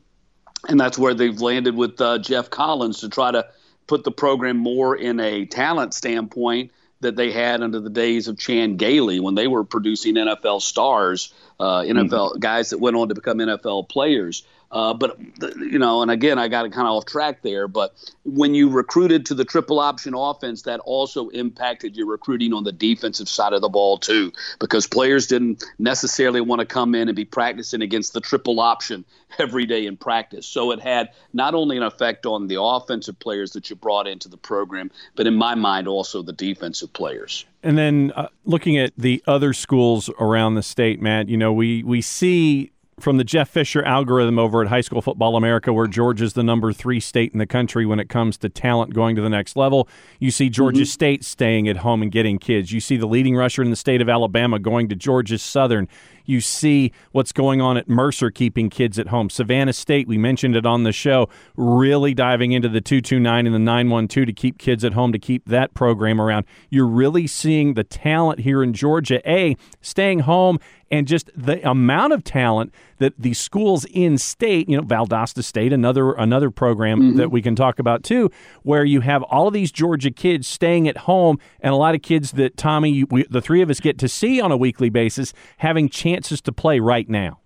And 0.68 0.80
that's 0.80 0.98
where 0.98 1.14
they've 1.14 1.40
landed 1.40 1.74
with 1.74 2.00
uh, 2.00 2.18
Geoff 2.18 2.50
Collins 2.50 3.00
to 3.00 3.08
try 3.08 3.30
to 3.30 3.46
put 3.86 4.04
the 4.04 4.12
program 4.12 4.56
more 4.56 4.96
in 4.96 5.20
a 5.20 5.44
talent 5.44 5.92
standpoint 5.92 6.70
that 7.00 7.16
they 7.16 7.30
had 7.30 7.62
under 7.62 7.80
the 7.80 7.90
days 7.90 8.28
of 8.28 8.38
Chan 8.38 8.76
Gailey 8.76 9.20
when 9.20 9.34
they 9.34 9.46
were 9.46 9.62
producing 9.62 10.14
NFL 10.14 10.62
stars, 10.62 11.32
uh, 11.60 11.82
NFL 11.82 12.08
mm-hmm. 12.08 12.38
guys 12.38 12.70
that 12.70 12.78
went 12.78 12.96
on 12.96 13.08
to 13.08 13.14
become 13.14 13.38
NFL 13.38 13.88
players. 13.88 14.44
Uh, 14.74 14.92
but 14.92 15.16
you 15.58 15.78
know, 15.78 16.02
and 16.02 16.10
again, 16.10 16.36
I 16.36 16.48
got 16.48 16.70
kind 16.72 16.88
of 16.88 16.94
off 16.94 17.06
track 17.06 17.42
there. 17.42 17.68
But 17.68 17.94
when 18.24 18.54
you 18.54 18.68
recruited 18.68 19.24
to 19.26 19.34
the 19.34 19.44
triple 19.44 19.78
option 19.78 20.14
offense, 20.14 20.62
that 20.62 20.80
also 20.80 21.28
impacted 21.28 21.96
your 21.96 22.08
recruiting 22.08 22.52
on 22.52 22.64
the 22.64 22.72
defensive 22.72 23.28
side 23.28 23.52
of 23.52 23.60
the 23.60 23.68
ball 23.68 23.98
too, 23.98 24.32
because 24.58 24.88
players 24.88 25.28
didn't 25.28 25.62
necessarily 25.78 26.40
want 26.40 26.58
to 26.58 26.66
come 26.66 26.96
in 26.96 27.08
and 27.08 27.14
be 27.14 27.24
practicing 27.24 27.82
against 27.82 28.14
the 28.14 28.20
triple 28.20 28.58
option 28.58 29.04
every 29.38 29.64
day 29.64 29.86
in 29.86 29.96
practice. 29.96 30.44
So 30.44 30.72
it 30.72 30.80
had 30.80 31.10
not 31.32 31.54
only 31.54 31.76
an 31.76 31.84
effect 31.84 32.26
on 32.26 32.48
the 32.48 32.60
offensive 32.60 33.16
players 33.20 33.52
that 33.52 33.70
you 33.70 33.76
brought 33.76 34.08
into 34.08 34.28
the 34.28 34.36
program, 34.36 34.90
but 35.14 35.28
in 35.28 35.36
my 35.36 35.54
mind, 35.54 35.86
also 35.86 36.20
the 36.20 36.32
defensive 36.32 36.92
players. 36.92 37.44
And 37.62 37.78
then 37.78 38.12
uh, 38.16 38.26
looking 38.44 38.76
at 38.76 38.92
the 38.98 39.22
other 39.26 39.52
schools 39.52 40.10
around 40.18 40.56
the 40.56 40.62
state, 40.64 41.00
Matt, 41.00 41.28
you 41.28 41.36
know, 41.36 41.52
we 41.52 41.84
we 41.84 42.02
see 42.02 42.72
from 43.00 43.16
the 43.16 43.24
Jeff 43.24 43.48
Fisher 43.48 43.82
algorithm 43.82 44.38
over 44.38 44.62
at 44.62 44.68
High 44.68 44.80
School 44.80 45.02
Football 45.02 45.36
America, 45.36 45.72
where 45.72 45.86
Georgia's 45.86 46.34
the 46.34 46.42
number 46.42 46.72
three 46.72 47.00
state 47.00 47.32
in 47.32 47.38
the 47.38 47.46
country 47.46 47.84
when 47.86 47.98
it 47.98 48.08
comes 48.08 48.36
to 48.38 48.48
talent 48.48 48.94
going 48.94 49.16
to 49.16 49.22
the 49.22 49.28
next 49.28 49.56
level. 49.56 49.88
You 50.18 50.30
see 50.30 50.48
Georgia 50.48 50.82
mm-hmm. 50.82 50.86
State 50.86 51.24
staying 51.24 51.68
at 51.68 51.78
home 51.78 52.02
and 52.02 52.10
getting 52.12 52.38
kids. 52.38 52.72
You 52.72 52.80
see 52.80 52.96
the 52.96 53.06
leading 53.06 53.36
rusher 53.36 53.62
in 53.62 53.70
the 53.70 53.76
state 53.76 54.00
of 54.00 54.08
Alabama 54.08 54.58
going 54.58 54.88
to 54.88 54.94
Georgia 54.94 55.38
Southern. 55.38 55.88
You 56.24 56.40
see 56.40 56.92
what's 57.12 57.32
going 57.32 57.60
on 57.60 57.76
at 57.76 57.88
Mercer 57.88 58.30
keeping 58.30 58.70
kids 58.70 58.98
at 58.98 59.08
home. 59.08 59.30
Savannah 59.30 59.72
State, 59.72 60.08
we 60.08 60.18
mentioned 60.18 60.56
it 60.56 60.66
on 60.66 60.84
the 60.84 60.92
show, 60.92 61.28
really 61.56 62.14
diving 62.14 62.52
into 62.52 62.68
the 62.68 62.80
229 62.80 63.46
and 63.46 63.54
the 63.54 63.58
912 63.58 64.26
to 64.26 64.32
keep 64.32 64.58
kids 64.58 64.84
at 64.84 64.92
home, 64.92 65.12
to 65.12 65.18
keep 65.18 65.44
that 65.46 65.74
program 65.74 66.20
around. 66.20 66.46
You're 66.70 66.86
really 66.86 67.26
seeing 67.26 67.74
the 67.74 67.84
talent 67.84 68.40
here 68.40 68.62
in 68.62 68.72
Georgia, 68.72 69.20
A, 69.28 69.56
staying 69.80 70.20
home 70.20 70.58
and 70.94 71.08
just 71.08 71.28
the 71.34 71.68
amount 71.68 72.12
of 72.12 72.22
talent 72.22 72.72
that 72.98 73.12
the 73.18 73.34
schools 73.34 73.84
in 73.86 74.16
state, 74.16 74.68
you 74.68 74.76
know, 74.76 74.82
Valdosta 74.84 75.42
State, 75.42 75.72
another 75.72 76.12
another 76.12 76.50
program 76.50 77.00
mm-hmm. 77.00 77.16
that 77.16 77.32
we 77.32 77.42
can 77.42 77.56
talk 77.56 77.80
about 77.80 78.04
too, 78.04 78.30
where 78.62 78.84
you 78.84 79.00
have 79.00 79.22
all 79.24 79.48
of 79.48 79.54
these 79.54 79.72
Georgia 79.72 80.12
kids 80.12 80.46
staying 80.46 80.86
at 80.86 80.98
home, 80.98 81.38
and 81.60 81.72
a 81.72 81.76
lot 81.76 81.96
of 81.96 82.02
kids 82.02 82.32
that 82.32 82.56
Tommy, 82.56 83.02
we, 83.04 83.24
the 83.28 83.40
three 83.40 83.60
of 83.60 83.70
us 83.70 83.80
get 83.80 83.98
to 83.98 84.08
see 84.08 84.40
on 84.40 84.52
a 84.52 84.56
weekly 84.56 84.88
basis, 84.88 85.32
having 85.58 85.88
chances 85.88 86.13
to 86.22 86.52
play 86.52 86.80
right 86.80 87.08
now. 87.08 87.40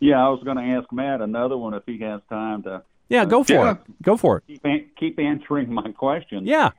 Yeah, 0.00 0.24
I 0.24 0.28
was 0.30 0.42
going 0.42 0.56
to 0.56 0.76
ask 0.76 0.90
Matt 0.92 1.20
another 1.20 1.56
one 1.56 1.74
if 1.74 1.84
he 1.86 1.98
has 2.00 2.20
time 2.28 2.64
to. 2.64 2.82
Yeah, 3.08 3.24
go 3.24 3.44
for 3.44 3.58
uh, 3.58 3.72
it. 3.72 4.02
Go 4.02 4.16
for 4.16 4.38
it. 4.38 4.60
Keep, 4.62 4.96
keep 4.96 5.18
answering 5.18 5.72
my 5.72 5.92
questions. 5.92 6.46
Yeah. 6.46 6.70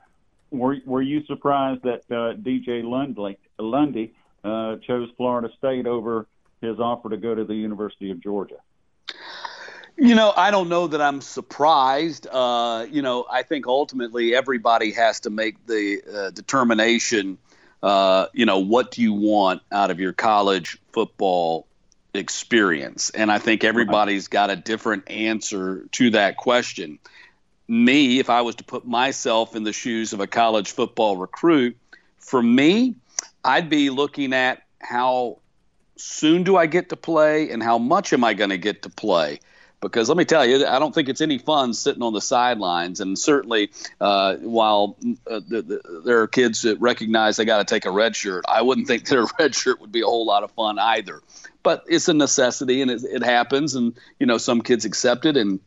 were 0.50 0.76
were 0.84 1.02
you 1.02 1.24
surprised 1.24 1.82
that 1.84 2.02
uh, 2.10 2.34
DJ 2.36 2.84
Lundy 2.84 3.38
Lundy 3.58 4.14
uh, 4.44 4.76
chose 4.86 5.08
Florida 5.16 5.48
State 5.56 5.86
over 5.86 6.26
his 6.60 6.78
offer 6.80 7.10
to 7.10 7.16
go 7.16 7.34
to 7.34 7.44
the 7.44 7.54
University 7.54 8.10
of 8.10 8.20
Georgia? 8.20 8.56
You 9.96 10.16
know, 10.16 10.32
I 10.36 10.50
don't 10.50 10.68
know 10.68 10.88
that 10.88 11.00
I'm 11.00 11.20
surprised. 11.20 12.26
Uh, 12.26 12.86
you 12.90 13.00
know, 13.00 13.26
I 13.30 13.42
think 13.42 13.68
ultimately 13.68 14.34
everybody 14.34 14.90
has 14.90 15.20
to 15.20 15.30
make 15.30 15.64
the 15.66 16.02
uh, 16.12 16.30
determination. 16.30 17.38
Uh, 17.84 18.28
you 18.32 18.46
know, 18.46 18.60
what 18.60 18.92
do 18.92 19.02
you 19.02 19.12
want 19.12 19.60
out 19.70 19.90
of 19.90 20.00
your 20.00 20.14
college 20.14 20.78
football 20.92 21.66
experience? 22.14 23.10
And 23.10 23.30
I 23.30 23.38
think 23.38 23.62
everybody's 23.62 24.28
got 24.28 24.48
a 24.48 24.56
different 24.56 25.10
answer 25.10 25.84
to 25.92 26.08
that 26.12 26.38
question. 26.38 26.98
Me, 27.68 28.20
if 28.20 28.30
I 28.30 28.40
was 28.40 28.54
to 28.54 28.64
put 28.64 28.86
myself 28.86 29.54
in 29.54 29.64
the 29.64 29.72
shoes 29.74 30.14
of 30.14 30.20
a 30.20 30.26
college 30.26 30.70
football 30.70 31.18
recruit, 31.18 31.76
for 32.16 32.42
me, 32.42 32.94
I'd 33.44 33.68
be 33.68 33.90
looking 33.90 34.32
at 34.32 34.62
how 34.80 35.40
soon 35.96 36.42
do 36.42 36.56
I 36.56 36.64
get 36.64 36.88
to 36.88 36.96
play 36.96 37.50
and 37.50 37.62
how 37.62 37.76
much 37.76 38.14
am 38.14 38.24
I 38.24 38.32
going 38.32 38.48
to 38.48 38.56
get 38.56 38.84
to 38.84 38.88
play 38.88 39.40
because 39.84 40.08
let 40.08 40.16
me 40.16 40.24
tell 40.24 40.44
you, 40.44 40.66
I 40.66 40.78
don't 40.78 40.94
think 40.94 41.08
it's 41.08 41.20
any 41.20 41.38
fun 41.38 41.74
sitting 41.74 42.02
on 42.02 42.12
the 42.12 42.20
sidelines. 42.20 43.00
And 43.00 43.18
certainly, 43.18 43.70
uh, 44.00 44.36
while 44.36 44.96
uh, 45.30 45.40
the, 45.46 45.62
the, 45.62 46.02
there 46.04 46.22
are 46.22 46.26
kids 46.26 46.62
that 46.62 46.80
recognize 46.80 47.36
they 47.36 47.44
got 47.44 47.58
to 47.58 47.64
take 47.64 47.84
a 47.84 47.90
red 47.90 48.16
shirt, 48.16 48.44
I 48.48 48.62
wouldn't 48.62 48.86
think 48.86 49.04
that 49.08 49.18
a 49.18 49.28
red 49.38 49.54
shirt 49.54 49.80
would 49.80 49.92
be 49.92 50.00
a 50.00 50.06
whole 50.06 50.26
lot 50.26 50.42
of 50.42 50.50
fun 50.52 50.78
either. 50.78 51.22
But 51.62 51.84
it's 51.86 52.08
a 52.08 52.14
necessity, 52.14 52.82
and 52.82 52.90
it, 52.90 53.04
it 53.04 53.22
happens. 53.22 53.74
And 53.74 53.94
you 54.18 54.26
know, 54.26 54.38
some 54.38 54.60
kids 54.60 54.84
accept 54.84 55.26
it, 55.26 55.36
and 55.36 55.60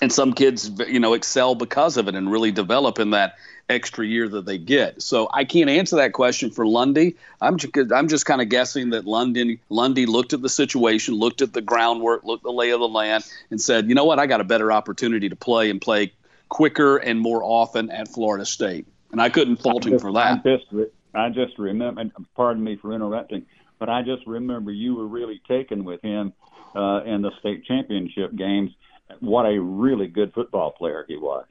and 0.00 0.12
some 0.12 0.32
kids, 0.32 0.70
you 0.86 1.00
know, 1.00 1.14
excel 1.14 1.54
because 1.54 1.96
of 1.96 2.08
it 2.08 2.14
and 2.14 2.30
really 2.30 2.52
develop 2.52 2.98
in 2.98 3.10
that 3.10 3.34
extra 3.70 4.04
year 4.04 4.28
that 4.28 4.44
they 4.44 4.58
get. 4.58 5.00
So 5.00 5.28
I 5.32 5.44
can't 5.44 5.70
answer 5.70 5.96
that 5.96 6.12
question 6.12 6.50
for 6.50 6.66
Lundy. 6.66 7.16
I'm 7.40 7.56
just, 7.56 7.74
I'm 7.92 8.08
just 8.08 8.26
kind 8.26 8.42
of 8.42 8.48
guessing 8.48 8.90
that 8.90 9.06
Lundy 9.06 9.60
Lundy 9.68 10.06
looked 10.06 10.32
at 10.32 10.42
the 10.42 10.48
situation, 10.48 11.14
looked 11.14 11.40
at 11.40 11.52
the 11.52 11.62
groundwork, 11.62 12.24
looked 12.24 12.42
at 12.42 12.48
the 12.48 12.52
lay 12.52 12.70
of 12.70 12.80
the 12.80 12.88
land, 12.88 13.24
and 13.50 13.60
said, 13.60 13.88
you 13.88 13.94
know 13.94 14.04
what, 14.04 14.18
I 14.18 14.26
got 14.26 14.40
a 14.40 14.44
better 14.44 14.72
opportunity 14.72 15.28
to 15.28 15.36
play 15.36 15.70
and 15.70 15.80
play 15.80 16.12
quicker 16.48 16.96
and 16.96 17.20
more 17.20 17.42
often 17.42 17.90
at 17.90 18.08
Florida 18.08 18.44
State. 18.44 18.86
And 19.12 19.20
I 19.20 19.28
couldn't 19.28 19.56
fault 19.56 19.86
him 19.86 19.98
for 19.98 20.12
that. 20.12 20.42
I 20.44 20.56
just, 20.56 20.90
I 21.14 21.28
just 21.30 21.58
remember, 21.58 22.04
pardon 22.36 22.62
me 22.62 22.76
for 22.76 22.92
interrupting, 22.92 23.46
but 23.78 23.88
I 23.88 24.02
just 24.02 24.26
remember 24.26 24.70
you 24.70 24.96
were 24.96 25.06
really 25.06 25.40
taken 25.48 25.84
with 25.84 26.02
him 26.02 26.32
uh, 26.74 27.02
in 27.04 27.22
the 27.22 27.30
state 27.40 27.64
championship 27.64 28.34
games. 28.36 28.72
What 29.20 29.46
a 29.46 29.60
really 29.60 30.06
good 30.06 30.32
football 30.32 30.70
player 30.70 31.04
he 31.08 31.16
was. 31.16 31.46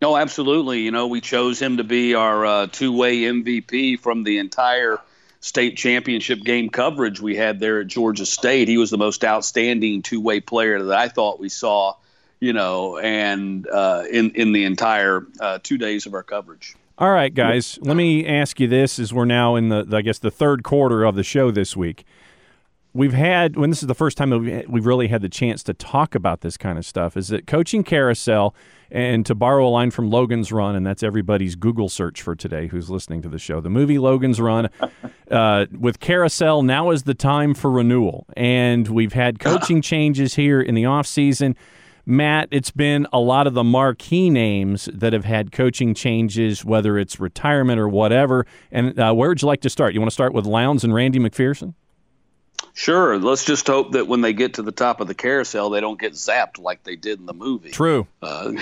No, 0.00 0.16
absolutely. 0.16 0.80
You 0.80 0.90
know, 0.90 1.06
we 1.06 1.20
chose 1.20 1.60
him 1.60 1.78
to 1.78 1.84
be 1.84 2.14
our 2.14 2.44
uh, 2.44 2.66
two-way 2.66 3.22
MVP 3.22 3.98
from 3.98 4.24
the 4.24 4.38
entire 4.38 4.98
state 5.40 5.76
championship 5.76 6.40
game 6.40 6.68
coverage 6.68 7.20
we 7.20 7.36
had 7.36 7.60
there 7.60 7.80
at 7.80 7.86
Georgia 7.86 8.26
State. 8.26 8.68
He 8.68 8.76
was 8.76 8.90
the 8.90 8.98
most 8.98 9.24
outstanding 9.24 10.02
two-way 10.02 10.40
player 10.40 10.82
that 10.82 10.98
I 10.98 11.08
thought 11.08 11.40
we 11.40 11.48
saw, 11.48 11.94
you 12.40 12.52
know, 12.52 12.98
and 12.98 13.66
uh, 13.66 14.04
in 14.10 14.32
in 14.32 14.52
the 14.52 14.64
entire 14.64 15.26
uh, 15.40 15.60
two 15.62 15.78
days 15.78 16.04
of 16.04 16.12
our 16.12 16.22
coverage. 16.22 16.76
All 16.98 17.10
right, 17.10 17.32
guys. 17.32 17.78
Let 17.80 17.96
me 17.96 18.26
ask 18.26 18.60
you 18.60 18.68
this: 18.68 18.98
as 18.98 19.14
we're 19.14 19.24
now 19.24 19.56
in 19.56 19.68
the, 19.68 19.84
the 19.84 19.98
I 19.98 20.02
guess, 20.02 20.18
the 20.18 20.30
third 20.30 20.62
quarter 20.62 21.04
of 21.04 21.14
the 21.14 21.22
show 21.22 21.50
this 21.50 21.76
week 21.76 22.04
we've 22.96 23.12
had 23.12 23.56
when 23.56 23.70
this 23.70 23.82
is 23.82 23.86
the 23.86 23.94
first 23.94 24.16
time 24.16 24.30
we've 24.68 24.86
really 24.86 25.08
had 25.08 25.20
the 25.20 25.28
chance 25.28 25.62
to 25.62 25.74
talk 25.74 26.14
about 26.14 26.40
this 26.40 26.56
kind 26.56 26.78
of 26.78 26.86
stuff 26.86 27.16
is 27.16 27.28
that 27.28 27.46
coaching 27.46 27.84
carousel 27.84 28.54
and 28.90 29.26
to 29.26 29.34
borrow 29.34 29.66
a 29.66 29.70
line 29.70 29.90
from 29.90 30.10
logan's 30.10 30.50
run 30.50 30.74
and 30.74 30.86
that's 30.86 31.02
everybody's 31.02 31.54
google 31.54 31.88
search 31.88 32.22
for 32.22 32.34
today 32.34 32.66
who's 32.68 32.88
listening 32.90 33.20
to 33.22 33.28
the 33.28 33.38
show 33.38 33.60
the 33.60 33.70
movie 33.70 33.98
logan's 33.98 34.40
run 34.40 34.68
uh, 35.30 35.66
with 35.78 36.00
carousel 36.00 36.62
now 36.62 36.90
is 36.90 37.02
the 37.02 37.14
time 37.14 37.54
for 37.54 37.70
renewal 37.70 38.26
and 38.36 38.88
we've 38.88 39.12
had 39.12 39.38
coaching 39.40 39.82
changes 39.82 40.34
here 40.34 40.60
in 40.60 40.74
the 40.74 40.84
offseason 40.84 41.54
Matt, 42.08 42.46
it's 42.52 42.70
been 42.70 43.08
a 43.12 43.18
lot 43.18 43.48
of 43.48 43.54
the 43.54 43.64
marquee 43.64 44.30
names 44.30 44.88
that 44.94 45.12
have 45.12 45.24
had 45.24 45.50
coaching 45.50 45.92
changes, 45.92 46.64
whether 46.64 46.96
it's 46.98 47.18
retirement 47.18 47.80
or 47.80 47.88
whatever. 47.88 48.46
And 48.70 48.96
uh, 48.96 49.12
where 49.12 49.28
would 49.28 49.42
you 49.42 49.48
like 49.48 49.60
to 49.62 49.70
start? 49.70 49.92
You 49.92 49.98
want 49.98 50.10
to 50.10 50.14
start 50.14 50.32
with 50.32 50.46
Lowndes 50.46 50.84
and 50.84 50.94
Randy 50.94 51.18
McPherson? 51.18 51.74
Sure. 52.76 53.18
Let's 53.18 53.44
just 53.44 53.66
hope 53.66 53.92
that 53.92 54.06
when 54.06 54.20
they 54.20 54.34
get 54.34 54.54
to 54.54 54.62
the 54.62 54.70
top 54.70 55.00
of 55.00 55.08
the 55.08 55.14
carousel, 55.14 55.70
they 55.70 55.80
don't 55.80 55.98
get 55.98 56.12
zapped 56.12 56.58
like 56.58 56.84
they 56.84 56.94
did 56.94 57.18
in 57.18 57.24
the 57.24 57.32
movie. 57.32 57.70
True. 57.70 58.06
Uh, 58.20 58.52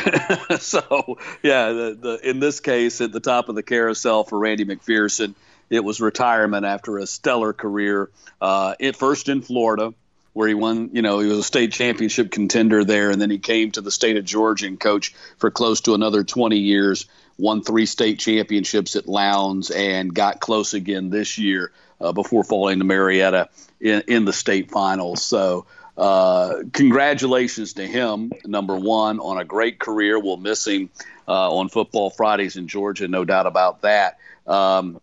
so, 0.58 1.18
yeah, 1.42 1.72
the, 1.72 1.98
the, 2.00 2.30
in 2.30 2.38
this 2.38 2.60
case, 2.60 3.00
at 3.00 3.10
the 3.10 3.18
top 3.18 3.48
of 3.48 3.56
the 3.56 3.62
carousel 3.64 4.22
for 4.22 4.38
Randy 4.38 4.64
McPherson, 4.64 5.34
it 5.68 5.82
was 5.82 6.00
retirement 6.00 6.64
after 6.64 6.98
a 6.98 7.08
stellar 7.08 7.52
career. 7.52 8.08
Uh, 8.40 8.74
at 8.80 8.94
first 8.94 9.28
in 9.28 9.42
Florida, 9.42 9.92
where 10.32 10.46
he 10.46 10.54
won, 10.54 10.90
you 10.92 11.02
know, 11.02 11.18
he 11.18 11.26
was 11.26 11.38
a 11.38 11.42
state 11.42 11.72
championship 11.72 12.30
contender 12.30 12.84
there, 12.84 13.10
and 13.10 13.20
then 13.20 13.30
he 13.30 13.38
came 13.38 13.72
to 13.72 13.80
the 13.80 13.90
state 13.90 14.16
of 14.16 14.24
Georgia 14.24 14.66
and 14.66 14.78
coached 14.78 15.16
for 15.38 15.50
close 15.50 15.80
to 15.82 15.94
another 15.94 16.22
20 16.22 16.58
years. 16.58 17.06
Won 17.36 17.62
three 17.62 17.86
state 17.86 18.20
championships 18.20 18.94
at 18.94 19.08
Lowndes 19.08 19.72
and 19.72 20.14
got 20.14 20.38
close 20.38 20.72
again 20.72 21.10
this 21.10 21.36
year 21.36 21.72
uh, 22.04 22.12
before 22.12 22.44
falling 22.44 22.78
to 22.78 22.84
Marietta 22.84 23.48
in, 23.80 24.02
in 24.06 24.24
the 24.24 24.32
state 24.32 24.70
finals. 24.70 25.22
So, 25.22 25.66
uh, 25.96 26.64
congratulations 26.72 27.74
to 27.74 27.86
him, 27.86 28.32
number 28.44 28.76
one, 28.76 29.20
on 29.20 29.38
a 29.38 29.44
great 29.44 29.78
career. 29.78 30.18
We'll 30.18 30.36
miss 30.36 30.66
him 30.66 30.90
uh, 31.28 31.54
on 31.54 31.68
Football 31.68 32.10
Fridays 32.10 32.56
in 32.56 32.68
Georgia, 32.68 33.08
no 33.08 33.24
doubt 33.24 33.46
about 33.46 33.82
that. 33.82 34.18
Um, 34.46 35.00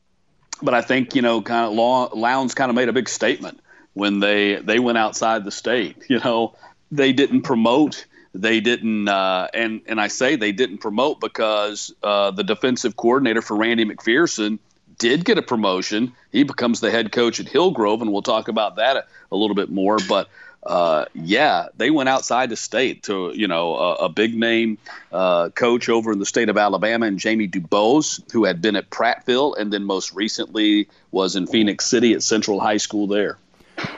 but 0.61 0.73
I 0.73 0.81
think 0.81 1.15
you 1.15 1.21
know, 1.21 1.41
kind 1.41 1.65
of 1.65 2.13
Lowndes 2.13 2.53
kind 2.53 2.69
of 2.69 2.75
made 2.75 2.89
a 2.89 2.93
big 2.93 3.09
statement 3.09 3.59
when 3.93 4.19
they 4.19 4.55
they 4.55 4.79
went 4.79 4.97
outside 4.97 5.43
the 5.43 5.51
state. 5.51 5.97
You 6.09 6.19
know, 6.19 6.55
they 6.91 7.13
didn't 7.13 7.43
promote. 7.43 8.05
They 8.33 8.59
didn't, 8.59 9.07
uh, 9.07 9.47
and 9.53 9.81
and 9.87 9.99
I 9.99 10.07
say 10.07 10.35
they 10.35 10.51
didn't 10.51 10.79
promote 10.79 11.19
because 11.19 11.93
uh, 12.03 12.31
the 12.31 12.43
defensive 12.43 12.95
coordinator 12.95 13.41
for 13.41 13.57
Randy 13.57 13.85
McPherson 13.85 14.59
did 15.01 15.25
get 15.25 15.39
a 15.39 15.41
promotion. 15.41 16.13
He 16.31 16.43
becomes 16.43 16.79
the 16.79 16.91
head 16.91 17.11
coach 17.11 17.39
at 17.39 17.47
Hillgrove, 17.49 18.03
and 18.03 18.13
we'll 18.13 18.21
talk 18.21 18.47
about 18.47 18.75
that 18.75 18.97
a, 18.97 19.05
a 19.31 19.35
little 19.35 19.55
bit 19.55 19.71
more. 19.71 19.97
But 20.07 20.29
uh, 20.63 21.05
yeah, 21.15 21.69
they 21.75 21.89
went 21.89 22.07
outside 22.07 22.51
the 22.51 22.55
state 22.55 23.01
to 23.03 23.31
you 23.33 23.47
know 23.47 23.75
a, 23.75 23.93
a 23.95 24.09
big 24.09 24.35
name 24.35 24.77
uh, 25.11 25.49
coach 25.49 25.89
over 25.89 26.11
in 26.11 26.19
the 26.19 26.25
state 26.25 26.49
of 26.49 26.57
Alabama, 26.57 27.07
and 27.07 27.19
Jamey 27.19 27.49
DuBose, 27.49 28.31
who 28.31 28.45
had 28.45 28.61
been 28.61 28.75
at 28.75 28.91
Prattville, 28.91 29.57
and 29.57 29.73
then 29.73 29.85
most 29.85 30.13
recently 30.13 30.87
was 31.09 31.35
in 31.35 31.47
Phenix 31.47 31.85
City 31.85 32.13
at 32.13 32.21
Central 32.21 32.59
High 32.59 32.77
School 32.77 33.07
there. 33.07 33.39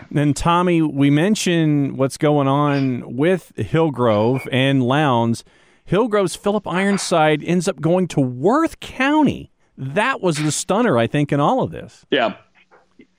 Then 0.09 0.33
Tommy, 0.33 0.81
we 0.81 1.09
mentioned 1.09 1.97
what's 1.97 2.15
going 2.15 2.47
on 2.47 3.17
with 3.17 3.51
Hillgrove 3.57 4.47
and 4.53 4.81
Lowndes. 4.81 5.43
Hillgrove's 5.83 6.37
Philip 6.37 6.65
Ironside 6.65 7.43
ends 7.43 7.67
up 7.67 7.81
going 7.81 8.07
to 8.07 8.21
Worth 8.21 8.79
County 8.79 9.51
that 9.77 10.21
was 10.21 10.37
the 10.37 10.51
stunner, 10.51 10.97
I 10.97 11.07
think, 11.07 11.31
in 11.31 11.39
all 11.39 11.63
of 11.63 11.71
this. 11.71 12.05
Yeah, 12.09 12.35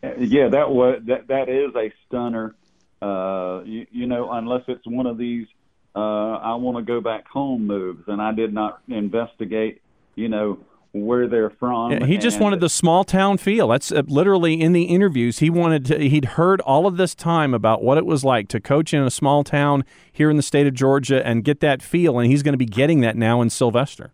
yeah, 0.03 0.49
that 0.49 0.71
was 0.71 1.03
that. 1.07 1.29
That 1.29 1.49
is 1.49 1.75
a 1.75 1.93
stunner. 2.07 2.55
Uh, 3.03 3.63
you, 3.65 3.87
you 3.91 4.07
know, 4.07 4.31
unless 4.31 4.63
it's 4.69 4.87
one 4.87 5.07
of 5.07 5.19
these, 5.19 5.47
uh, 5.95 5.99
I 5.99 6.55
want 6.55 6.79
to 6.79 6.83
go 6.83 7.01
back 7.01 7.27
home 7.29 7.67
moves, 7.67 8.05
and 8.07 8.21
I 8.21 8.33
did 8.33 8.53
not 8.55 8.81
investigate. 8.89 9.83
You 10.15 10.29
know, 10.29 10.59
where 10.95 11.27
they're 11.27 11.51
from. 11.51 11.91
Yeah, 11.91 12.07
he 12.07 12.17
just 12.17 12.39
wanted 12.39 12.61
the 12.61 12.69
small 12.69 13.03
town 13.03 13.37
feel. 13.37 13.69
That's 13.69 13.91
uh, 13.91 14.03
literally 14.07 14.61
in 14.61 14.73
the 14.73 14.85
interviews. 14.85 15.41
He 15.41 15.51
wanted 15.51 15.85
to, 15.87 16.09
he'd 16.09 16.25
heard 16.25 16.61
all 16.61 16.87
of 16.87 16.97
this 16.97 17.17
time 17.17 17.53
about 17.53 17.83
what 17.83 17.99
it 17.99 18.07
was 18.07 18.23
like 18.25 18.47
to 18.49 18.61
coach 18.61 18.95
in 18.95 19.03
a 19.03 19.11
small 19.11 19.43
town 19.43 19.85
here 20.13 20.31
in 20.31 20.37
the 20.37 20.43
state 20.43 20.69
of 20.69 20.75
Georgia 20.75 21.27
and 21.27 21.43
get 21.43 21.59
that 21.61 21.83
feel, 21.83 22.19
and 22.19 22.31
he's 22.31 22.45
going 22.45 22.53
to 22.53 22.59
be 22.59 22.65
getting 22.65 23.01
that 23.01 23.17
now 23.17 23.43
in 23.43 23.51
Sylvester. 23.51 24.13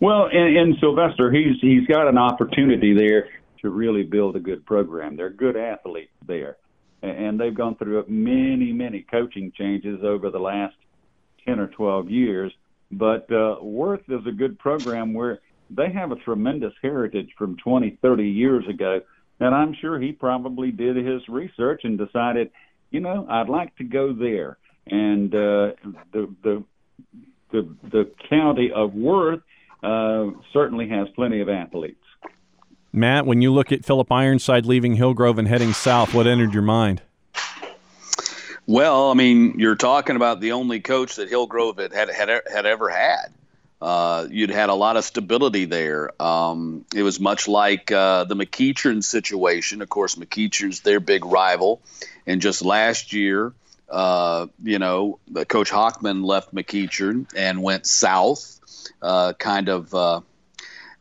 Well, 0.00 0.28
in, 0.32 0.56
in 0.56 0.76
Sylvester, 0.80 1.30
he's 1.30 1.60
he's 1.60 1.86
got 1.86 2.08
an 2.08 2.16
opportunity 2.16 2.94
there 2.94 3.28
to 3.60 3.68
really 3.68 4.02
build 4.02 4.34
a 4.34 4.40
good 4.40 4.64
program. 4.64 5.16
They're 5.16 5.28
good 5.30 5.56
athletes 5.56 6.12
there, 6.26 6.56
and 7.02 7.38
they've 7.38 7.54
gone 7.54 7.76
through 7.76 8.04
many 8.08 8.72
many 8.72 9.02
coaching 9.02 9.52
changes 9.56 10.00
over 10.02 10.30
the 10.30 10.38
last 10.38 10.74
ten 11.44 11.60
or 11.60 11.66
twelve 11.68 12.10
years. 12.10 12.50
But 12.90 13.30
uh, 13.30 13.56
Worth 13.60 14.08
is 14.08 14.26
a 14.26 14.32
good 14.32 14.58
program 14.58 15.12
where 15.12 15.40
they 15.68 15.92
have 15.92 16.10
a 16.10 16.16
tremendous 16.16 16.72
heritage 16.82 17.28
from 17.38 17.56
20, 17.58 17.98
30 18.02 18.24
years 18.24 18.66
ago, 18.68 19.00
and 19.38 19.54
I'm 19.54 19.76
sure 19.80 20.00
he 20.00 20.10
probably 20.10 20.72
did 20.72 20.96
his 20.96 21.22
research 21.28 21.82
and 21.84 21.96
decided, 21.96 22.50
you 22.90 22.98
know, 22.98 23.26
I'd 23.30 23.48
like 23.48 23.76
to 23.76 23.84
go 23.84 24.12
there. 24.12 24.58
And 24.86 25.32
uh, 25.34 25.72
the 26.12 26.34
the 26.42 26.64
the 27.52 27.76
the 27.92 28.10
county 28.28 28.72
of 28.74 28.94
Worth 28.94 29.42
uh, 29.82 30.26
certainly 30.52 30.88
has 30.88 31.08
plenty 31.10 31.40
of 31.40 31.48
athletes. 31.48 31.96
Matt, 32.92 33.24
when 33.24 33.40
you 33.40 33.52
look 33.52 33.70
at 33.70 33.84
Philip 33.84 34.10
Ironside 34.10 34.66
leaving 34.66 34.96
Hillgrove 34.96 35.38
and 35.38 35.46
heading 35.46 35.72
south, 35.72 36.12
what 36.12 36.26
entered 36.26 36.52
your 36.52 36.62
mind? 36.62 37.02
Well, 38.66 39.10
I 39.10 39.14
mean, 39.14 39.58
you're 39.58 39.76
talking 39.76 40.16
about 40.16 40.40
the 40.40 40.52
only 40.52 40.80
coach 40.80 41.16
that 41.16 41.28
Hillgrove 41.28 41.78
had 41.78 41.92
had 41.92 42.08
had, 42.10 42.42
had 42.50 42.66
ever 42.66 42.88
had. 42.88 43.32
Uh, 43.80 44.26
you'd 44.30 44.50
had 44.50 44.68
a 44.68 44.74
lot 44.74 44.96
of 44.96 45.04
stability 45.04 45.64
there. 45.64 46.10
Um, 46.22 46.84
it 46.94 47.02
was 47.02 47.18
much 47.18 47.48
like 47.48 47.90
uh, 47.90 48.24
the 48.24 48.36
McEachern 48.36 49.02
situation. 49.02 49.80
Of 49.80 49.88
course, 49.88 50.16
McEachern's 50.16 50.80
their 50.80 51.00
big 51.00 51.24
rival, 51.24 51.80
and 52.26 52.40
just 52.40 52.62
last 52.62 53.12
year, 53.12 53.54
uh, 53.90 54.46
you 54.62 54.78
know, 54.78 55.18
Coach 55.48 55.70
Hockman 55.70 56.24
left 56.24 56.54
McEachern 56.54 57.26
and 57.36 57.62
went 57.62 57.86
south, 57.86 58.60
uh, 59.02 59.32
kind 59.34 59.68
of. 59.68 59.94
Uh, 59.94 60.20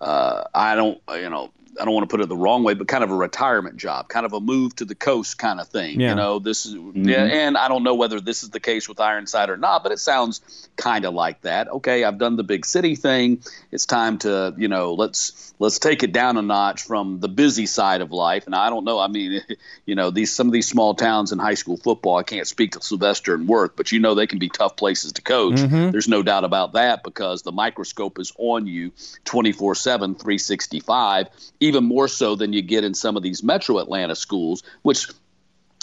uh, 0.01 0.45
I 0.53 0.75
don't, 0.75 1.01
you 1.09 1.29
know, 1.29 1.51
I 1.79 1.85
don't 1.85 1.93
want 1.93 2.09
to 2.09 2.13
put 2.13 2.21
it 2.21 2.29
the 2.29 2.35
wrong 2.37 2.63
way, 2.63 2.73
but 2.73 2.87
kind 2.87 3.03
of 3.03 3.11
a 3.11 3.15
retirement 3.15 3.77
job, 3.77 4.07
kind 4.07 4.25
of 4.25 4.33
a 4.33 4.39
move 4.39 4.75
to 4.77 4.85
the 4.85 4.95
coast 4.95 5.37
kind 5.37 5.59
of 5.59 5.67
thing. 5.67 5.99
Yeah. 5.99 6.09
You 6.09 6.15
know, 6.15 6.39
this 6.39 6.65
is, 6.65 6.75
mm-hmm. 6.75 7.07
yeah, 7.07 7.23
and 7.23 7.57
I 7.57 7.67
don't 7.67 7.83
know 7.83 7.95
whether 7.95 8.19
this 8.19 8.43
is 8.43 8.49
the 8.49 8.59
case 8.59 8.87
with 8.87 8.99
Ironside 8.99 9.49
or 9.49 9.57
not, 9.57 9.83
but 9.83 9.91
it 9.91 9.99
sounds 9.99 10.69
kind 10.75 11.05
of 11.05 11.13
like 11.13 11.41
that. 11.41 11.67
Okay, 11.67 12.03
I've 12.03 12.17
done 12.17 12.35
the 12.35 12.43
big 12.43 12.65
city 12.65 12.95
thing. 12.95 13.41
It's 13.71 13.85
time 13.85 14.17
to, 14.19 14.53
you 14.57 14.67
know, 14.67 14.93
let's 14.93 15.53
let's 15.59 15.79
take 15.79 16.03
it 16.03 16.13
down 16.13 16.37
a 16.37 16.41
notch 16.41 16.83
from 16.83 17.19
the 17.19 17.27
busy 17.27 17.65
side 17.65 18.01
of 18.01 18.11
life. 18.11 18.45
And 18.45 18.55
I 18.55 18.69
don't 18.69 18.85
know. 18.85 18.99
I 18.99 19.07
mean, 19.07 19.41
you 19.85 19.95
know, 19.95 20.09
these 20.09 20.33
some 20.33 20.47
of 20.47 20.53
these 20.53 20.67
small 20.67 20.95
towns 20.95 21.31
in 21.31 21.39
high 21.39 21.53
school 21.53 21.77
football. 21.77 22.17
I 22.17 22.23
can't 22.23 22.47
speak 22.47 22.73
to 22.73 22.81
Sylvester 22.81 23.33
and 23.35 23.47
Worth, 23.47 23.75
but 23.75 23.91
you 23.91 23.99
know 23.99 24.15
they 24.15 24.27
can 24.27 24.39
be 24.39 24.49
tough 24.49 24.75
places 24.75 25.13
to 25.13 25.21
coach. 25.21 25.55
Mm-hmm. 25.55 25.91
There's 25.91 26.07
no 26.07 26.23
doubt 26.23 26.43
about 26.43 26.73
that 26.73 27.03
because 27.03 27.41
the 27.41 27.51
microscope 27.51 28.19
is 28.19 28.33
on 28.37 28.67
you 28.67 28.91
24 29.25 29.75
7, 29.75 30.15
365 30.15 31.27
even 31.59 31.83
more 31.83 32.07
so 32.07 32.35
than 32.35 32.53
you 32.53 32.61
get 32.61 32.83
in 32.83 32.93
some 32.93 33.17
of 33.17 33.23
these 33.23 33.43
metro 33.43 33.79
Atlanta 33.79 34.15
schools, 34.15 34.63
which 34.81 35.07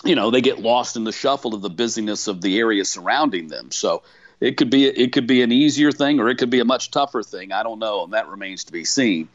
you 0.04 0.14
know 0.14 0.30
they 0.30 0.40
get 0.40 0.61
lost 0.61 0.97
in 0.97 1.04
the 1.04 1.12
shuffle 1.12 1.54
of 1.54 1.62
the 1.62 1.71
busyness 1.71 2.28
of 2.28 2.40
the 2.40 2.59
area 2.59 2.85
surrounding 2.85 3.49
them. 3.49 3.71
So 3.71 4.02
it 4.40 4.56
could 4.56 4.71
be 4.71 4.87
it 4.87 5.12
could 5.12 5.26
be 5.26 5.42
an 5.42 5.52
easier 5.52 5.92
thing 5.92 6.21
or 6.21 6.28
it 6.28 6.37
could 6.37 6.50
be 6.50 6.61
a 6.61 6.64
much 6.64 6.90
tougher 6.90 7.23
thing. 7.23 7.52
I 7.52 7.62
don't 7.62 7.78
know, 7.78 8.04
and 8.04 8.12
that 8.12 8.28
remains 8.28 8.64
to 8.64 8.73
be 8.73 8.85
seen. 8.85 9.28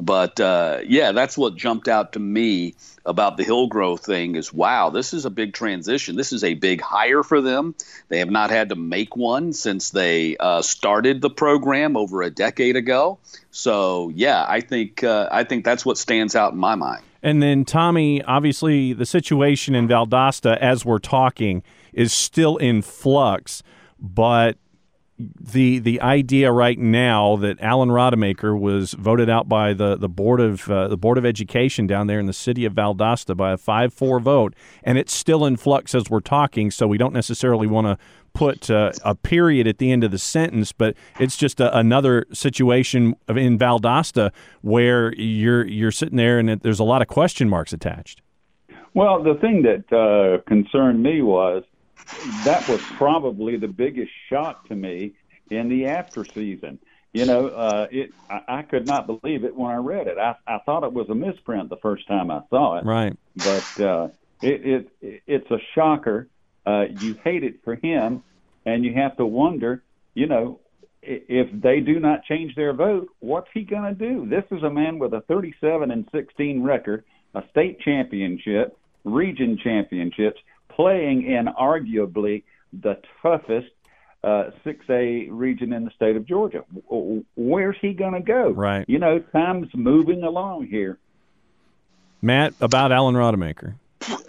But 0.00 0.38
uh, 0.38 0.80
yeah, 0.86 1.12
that's 1.12 1.36
what 1.36 1.56
jumped 1.56 1.88
out 1.88 2.12
to 2.12 2.18
me 2.18 2.74
about 3.04 3.36
the 3.36 3.44
Hillgrove 3.44 4.00
thing 4.00 4.36
is 4.36 4.52
wow, 4.52 4.90
this 4.90 5.12
is 5.12 5.24
a 5.24 5.30
big 5.30 5.54
transition. 5.54 6.16
This 6.16 6.32
is 6.32 6.44
a 6.44 6.54
big 6.54 6.80
hire 6.80 7.22
for 7.22 7.40
them. 7.40 7.74
They 8.08 8.18
have 8.18 8.30
not 8.30 8.50
had 8.50 8.68
to 8.68 8.76
make 8.76 9.16
one 9.16 9.52
since 9.52 9.90
they 9.90 10.36
uh, 10.36 10.62
started 10.62 11.20
the 11.20 11.30
program 11.30 11.96
over 11.96 12.22
a 12.22 12.30
decade 12.30 12.76
ago. 12.76 13.18
So 13.50 14.10
yeah, 14.14 14.44
I 14.48 14.60
think 14.60 15.02
uh, 15.02 15.28
I 15.32 15.44
think 15.44 15.64
that's 15.64 15.84
what 15.84 15.98
stands 15.98 16.36
out 16.36 16.52
in 16.52 16.58
my 16.58 16.74
mind. 16.74 17.02
And 17.22 17.42
then 17.42 17.64
Tommy, 17.64 18.22
obviously, 18.22 18.92
the 18.92 19.06
situation 19.06 19.74
in 19.74 19.88
Valdosta 19.88 20.56
as 20.58 20.84
we're 20.84 21.00
talking 21.00 21.64
is 21.92 22.12
still 22.12 22.56
in 22.58 22.82
flux, 22.82 23.64
but 23.98 24.56
the 25.18 25.80
the 25.80 26.00
idea 26.00 26.52
right 26.52 26.78
now 26.78 27.36
that 27.36 27.60
Alan 27.60 27.88
Rodemaker 27.88 28.58
was 28.58 28.94
voted 28.94 29.28
out 29.28 29.48
by 29.48 29.72
the 29.72 29.96
the 29.96 30.08
board 30.08 30.40
of 30.40 30.70
uh, 30.70 30.88
the 30.88 30.96
board 30.96 31.18
of 31.18 31.26
education 31.26 31.86
down 31.86 32.06
there 32.06 32.20
in 32.20 32.26
the 32.26 32.32
city 32.32 32.64
of 32.64 32.74
Valdosta 32.74 33.36
by 33.36 33.52
a 33.52 33.56
five 33.56 33.92
four 33.92 34.20
vote, 34.20 34.54
and 34.84 34.96
it's 34.96 35.12
still 35.12 35.44
in 35.44 35.56
flux 35.56 35.94
as 35.94 36.08
we're 36.08 36.20
talking. 36.20 36.70
So 36.70 36.86
we 36.86 36.98
don't 36.98 37.12
necessarily 37.12 37.66
want 37.66 37.86
to 37.86 37.98
put 38.32 38.70
uh, 38.70 38.92
a 39.04 39.16
period 39.16 39.66
at 39.66 39.78
the 39.78 39.90
end 39.90 40.04
of 40.04 40.12
the 40.12 40.18
sentence, 40.18 40.70
but 40.70 40.94
it's 41.18 41.36
just 41.36 41.58
a, 41.58 41.76
another 41.76 42.24
situation 42.32 43.16
in 43.28 43.58
Valdosta 43.58 44.30
where 44.62 45.12
you're 45.14 45.66
you're 45.66 45.90
sitting 45.90 46.16
there 46.16 46.38
and 46.38 46.48
it, 46.50 46.62
there's 46.62 46.78
a 46.78 46.84
lot 46.84 47.02
of 47.02 47.08
question 47.08 47.48
marks 47.48 47.72
attached. 47.72 48.22
Well, 48.94 49.22
the 49.22 49.34
thing 49.34 49.62
that 49.62 49.92
uh, 49.92 50.42
concerned 50.48 51.02
me 51.02 51.22
was 51.22 51.64
that 52.44 52.68
was 52.68 52.80
probably 52.96 53.56
the 53.56 53.68
biggest 53.68 54.10
shock 54.28 54.66
to 54.68 54.74
me 54.74 55.14
in 55.50 55.68
the 55.68 55.86
after 55.86 56.24
season. 56.34 56.78
You 57.12 57.24
know, 57.24 57.48
uh, 57.48 57.86
it 57.90 58.10
I, 58.28 58.40
I 58.48 58.62
could 58.62 58.86
not 58.86 59.06
believe 59.06 59.44
it 59.44 59.56
when 59.56 59.70
I 59.70 59.76
read 59.76 60.06
it. 60.06 60.18
I, 60.18 60.34
I 60.46 60.58
thought 60.64 60.84
it 60.84 60.92
was 60.92 61.08
a 61.08 61.14
misprint 61.14 61.70
the 61.70 61.76
first 61.76 62.06
time 62.06 62.30
I 62.30 62.40
saw 62.50 62.78
it. 62.78 62.84
Right. 62.84 63.16
But 63.36 63.80
uh, 63.80 64.08
it, 64.42 64.88
it 65.02 65.22
it's 65.26 65.50
a 65.50 65.58
shocker. 65.74 66.28
Uh, 66.66 66.84
you 66.98 67.16
hate 67.24 67.44
it 67.44 67.64
for 67.64 67.76
him, 67.76 68.22
and 68.66 68.84
you 68.84 68.94
have 68.94 69.16
to 69.16 69.26
wonder. 69.26 69.82
You 70.14 70.26
know, 70.26 70.60
if 71.02 71.48
they 71.62 71.80
do 71.80 71.98
not 71.98 72.24
change 72.24 72.54
their 72.54 72.72
vote, 72.72 73.08
what's 73.20 73.48
he 73.54 73.62
going 73.62 73.84
to 73.84 73.94
do? 73.94 74.28
This 74.28 74.44
is 74.50 74.62
a 74.62 74.70
man 74.70 74.98
with 74.98 75.14
a 75.14 75.22
37 75.22 75.90
and 75.90 76.06
16 76.12 76.62
record, 76.62 77.04
a 77.34 77.42
state 77.50 77.80
championship, 77.80 78.76
region 79.04 79.58
championships, 79.62 80.40
playing 80.78 81.24
in 81.24 81.46
arguably 81.46 82.44
the 82.72 82.98
toughest 83.20 83.68
uh, 84.22 84.50
6A 84.64 85.28
region 85.30 85.72
in 85.72 85.84
the 85.84 85.90
state 85.90 86.16
of 86.16 86.24
Georgia. 86.24 86.64
Where's 87.36 87.76
he 87.80 87.92
going 87.92 88.14
to 88.14 88.20
go? 88.20 88.50
Right. 88.50 88.84
You 88.88 88.98
know, 88.98 89.18
time's 89.18 89.68
moving 89.74 90.22
along 90.22 90.68
here. 90.68 90.98
Matt, 92.22 92.54
about 92.60 92.92
Alan 92.92 93.14
Rodemaker. 93.14 93.74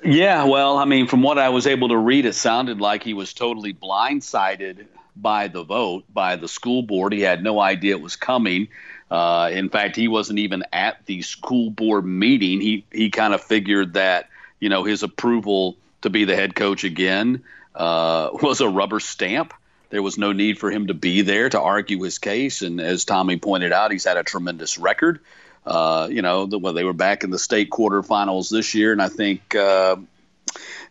Yeah, 0.04 0.46
well, 0.46 0.78
I 0.78 0.86
mean, 0.86 1.08
from 1.08 1.22
what 1.22 1.38
I 1.38 1.50
was 1.50 1.68
able 1.68 1.90
to 1.90 1.98
read, 1.98 2.26
it 2.26 2.34
sounded 2.34 2.82
like 2.82 3.04
he 3.04 3.14
was 3.14 3.34
totally 3.34 3.74
blindsided 3.74 4.86
by 5.16 5.48
the 5.48 5.64
vote, 5.64 6.06
by 6.12 6.36
the 6.36 6.48
school 6.48 6.82
board. 6.82 7.14
He 7.14 7.22
had 7.22 7.44
no 7.44 7.60
idea 7.60 7.96
it 7.96 8.02
was 8.02 8.16
coming. 8.16 8.70
Uh, 9.12 9.50
in 9.52 9.70
fact, 9.70 9.96
he 9.96 10.08
wasn't 10.08 10.40
even 10.40 10.64
at 10.72 11.06
the 11.06 11.22
school 11.22 11.70
board 11.70 12.06
meeting. 12.06 12.62
He 12.62 12.86
he 12.92 13.10
kind 13.10 13.34
of 13.34 13.42
figured 13.42 13.94
that 13.94 14.30
you 14.60 14.70
know 14.70 14.84
his 14.84 15.04
approval 15.04 15.78
to 16.02 16.10
be 16.10 16.26
the 16.26 16.36
head 16.36 16.56
coach 16.56 16.84
again 16.84 17.44
uh, 17.76 18.30
was 18.42 18.62
a 18.62 18.70
rubber 18.70 19.00
stamp. 19.00 19.54
There 19.90 20.04
was 20.04 20.18
no 20.18 20.34
need 20.34 20.60
for 20.60 20.70
him 20.70 20.88
to 20.88 20.94
be 20.94 21.22
there 21.22 21.50
to 21.50 21.60
argue 21.60 22.02
his 22.04 22.20
case. 22.20 22.62
And 22.62 22.80
as 22.80 23.06
Tommy 23.06 23.38
pointed 23.38 23.74
out, 23.74 23.92
he's 23.92 24.04
had 24.04 24.18
a 24.18 24.24
tremendous 24.24 24.78
record. 24.78 25.20
Uh, 25.66 26.08
you 26.12 26.22
know, 26.22 26.46
the, 26.46 26.60
well, 26.60 26.74
they 26.74 26.84
were 26.84 26.94
back 26.94 27.24
in 27.24 27.32
the 27.32 27.40
state 27.40 27.70
quarterfinals 27.70 28.52
this 28.52 28.76
year, 28.76 28.92
and 28.92 29.02
I 29.02 29.10
think 29.10 29.56
uh, 29.56 29.98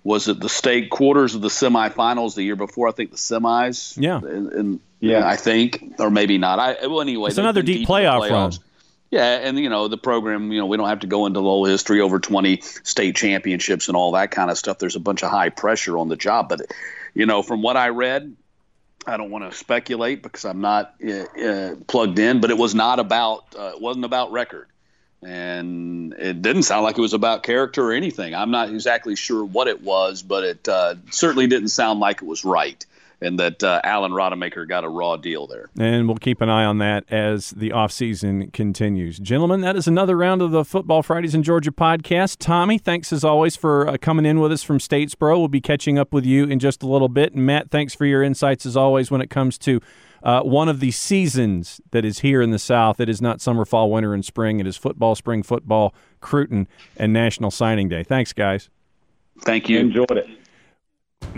was 0.04 0.28
it 0.28 0.40
the 0.40 0.48
state 0.48 0.90
quarters 0.90 1.34
of 1.34 1.40
the 1.40 1.48
semifinals 1.48 2.34
the 2.34 2.42
year 2.42 2.56
before? 2.56 2.88
I 2.88 2.92
think 2.92 3.10
the 3.10 3.16
semis. 3.16 3.96
Yeah, 4.00 4.18
and, 4.18 4.52
and 4.52 4.80
yeah, 5.00 5.26
I 5.26 5.36
think, 5.36 5.94
or 5.98 6.10
maybe 6.10 6.38
not. 6.38 6.58
I 6.58 6.86
well, 6.86 7.00
anyway, 7.00 7.28
it's 7.28 7.38
another 7.38 7.62
deep, 7.62 7.78
deep 7.78 7.88
playoff 7.88 8.30
run. 8.30 8.52
Yeah, 9.10 9.38
and 9.38 9.58
you 9.58 9.70
know 9.70 9.88
the 9.88 9.96
program. 9.96 10.52
You 10.52 10.60
know 10.60 10.66
we 10.66 10.76
don't 10.76 10.88
have 10.88 11.00
to 11.00 11.06
go 11.06 11.26
into 11.26 11.40
the 11.40 11.44
whole 11.44 11.64
history 11.64 12.00
over 12.00 12.18
twenty 12.18 12.60
state 12.60 13.16
championships 13.16 13.88
and 13.88 13.96
all 13.96 14.12
that 14.12 14.30
kind 14.30 14.50
of 14.50 14.58
stuff. 14.58 14.78
There's 14.78 14.96
a 14.96 15.00
bunch 15.00 15.22
of 15.22 15.30
high 15.30 15.48
pressure 15.48 15.96
on 15.96 16.08
the 16.08 16.16
job, 16.16 16.48
but 16.48 16.62
you 17.14 17.24
know 17.24 17.42
from 17.42 17.62
what 17.62 17.76
I 17.76 17.88
read, 17.88 18.36
I 19.06 19.16
don't 19.16 19.30
want 19.30 19.50
to 19.50 19.56
speculate 19.56 20.22
because 20.22 20.44
I'm 20.44 20.60
not 20.60 20.94
uh, 21.06 21.22
uh, 21.42 21.76
plugged 21.86 22.18
in, 22.18 22.40
but 22.40 22.50
it 22.50 22.58
was 22.58 22.74
not 22.74 22.98
about 22.98 23.54
uh, 23.58 23.72
it 23.74 23.80
wasn't 23.80 24.04
about 24.04 24.30
record, 24.30 24.68
and 25.22 26.12
it 26.12 26.42
didn't 26.42 26.64
sound 26.64 26.84
like 26.84 26.98
it 26.98 27.02
was 27.02 27.14
about 27.14 27.44
character 27.44 27.82
or 27.84 27.92
anything. 27.92 28.34
I'm 28.34 28.50
not 28.50 28.68
exactly 28.68 29.16
sure 29.16 29.42
what 29.42 29.68
it 29.68 29.82
was, 29.82 30.22
but 30.22 30.44
it 30.44 30.68
uh, 30.68 30.96
certainly 31.10 31.46
didn't 31.46 31.68
sound 31.68 31.98
like 31.98 32.20
it 32.20 32.26
was 32.26 32.44
right 32.44 32.84
and 33.20 33.38
that 33.38 33.62
uh, 33.62 33.80
Alan 33.84 34.12
Rodemaker 34.12 34.68
got 34.68 34.84
a 34.84 34.88
raw 34.88 35.16
deal 35.16 35.46
there. 35.46 35.70
And 35.78 36.06
we'll 36.06 36.18
keep 36.18 36.40
an 36.40 36.48
eye 36.48 36.64
on 36.64 36.78
that 36.78 37.04
as 37.10 37.50
the 37.50 37.70
offseason 37.70 38.52
continues. 38.52 39.18
Gentlemen, 39.18 39.60
that 39.62 39.76
is 39.76 39.88
another 39.88 40.16
round 40.16 40.40
of 40.42 40.50
the 40.50 40.64
Football 40.64 41.02
Fridays 41.02 41.34
in 41.34 41.42
Georgia 41.42 41.72
podcast. 41.72 42.36
Tommy, 42.38 42.78
thanks 42.78 43.12
as 43.12 43.24
always 43.24 43.56
for 43.56 43.88
uh, 43.88 43.96
coming 44.00 44.24
in 44.24 44.38
with 44.40 44.52
us 44.52 44.62
from 44.62 44.78
Statesboro. 44.78 45.38
We'll 45.38 45.48
be 45.48 45.60
catching 45.60 45.98
up 45.98 46.12
with 46.12 46.24
you 46.24 46.44
in 46.44 46.58
just 46.58 46.82
a 46.82 46.86
little 46.86 47.08
bit. 47.08 47.34
And 47.34 47.44
Matt, 47.44 47.70
thanks 47.70 47.94
for 47.94 48.06
your 48.06 48.22
insights 48.22 48.64
as 48.66 48.76
always 48.76 49.10
when 49.10 49.20
it 49.20 49.30
comes 49.30 49.58
to 49.58 49.80
uh, 50.22 50.42
one 50.42 50.68
of 50.68 50.80
the 50.80 50.90
seasons 50.90 51.80
that 51.90 52.04
is 52.04 52.20
here 52.20 52.42
in 52.42 52.50
the 52.50 52.58
South. 52.58 53.00
It 53.00 53.08
is 53.08 53.20
not 53.22 53.40
summer, 53.40 53.64
fall, 53.64 53.90
winter, 53.90 54.14
and 54.14 54.24
spring. 54.24 54.60
It 54.60 54.66
is 54.66 54.76
football, 54.76 55.14
spring 55.14 55.42
football, 55.42 55.94
Cruton, 56.20 56.68
and 56.96 57.12
National 57.12 57.50
Signing 57.50 57.88
Day. 57.88 58.02
Thanks, 58.02 58.32
guys. 58.32 58.68
Thank 59.42 59.68
you. 59.68 59.78
Enjoyed 59.78 60.10
it. 60.10 60.28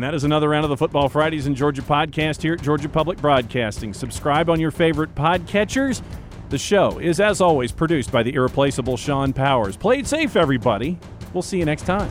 And 0.01 0.05
that 0.07 0.15
is 0.15 0.25
another 0.25 0.49
round 0.49 0.65
of 0.65 0.71
the 0.71 0.79
Football 0.79 1.11
Fridays 1.11 1.47
in 1.47 1.55
Georgia 1.55 1.83
podcast 1.83 2.41
here 2.41 2.55
at 2.55 2.63
Georgia 2.63 2.89
Public 2.89 3.19
Broadcasting. 3.19 3.93
Subscribe 3.93 4.49
on 4.49 4.59
your 4.59 4.71
favorite 4.71 5.15
podcatchers. 5.15 6.01
The 6.49 6.57
show 6.57 6.99
is, 6.99 7.21
as 7.21 7.43
always, 7.43 7.71
produced 7.71 8.11
by 8.11 8.23
the 8.23 8.33
irreplaceable 8.33 8.97
Sean 8.97 9.35
Powers. 9.35 9.77
Play 9.77 9.99
it 9.99 10.07
safe, 10.07 10.37
everybody. 10.37 10.99
We'll 11.35 11.43
see 11.43 11.59
you 11.59 11.67
next 11.67 11.83
time. 11.83 12.11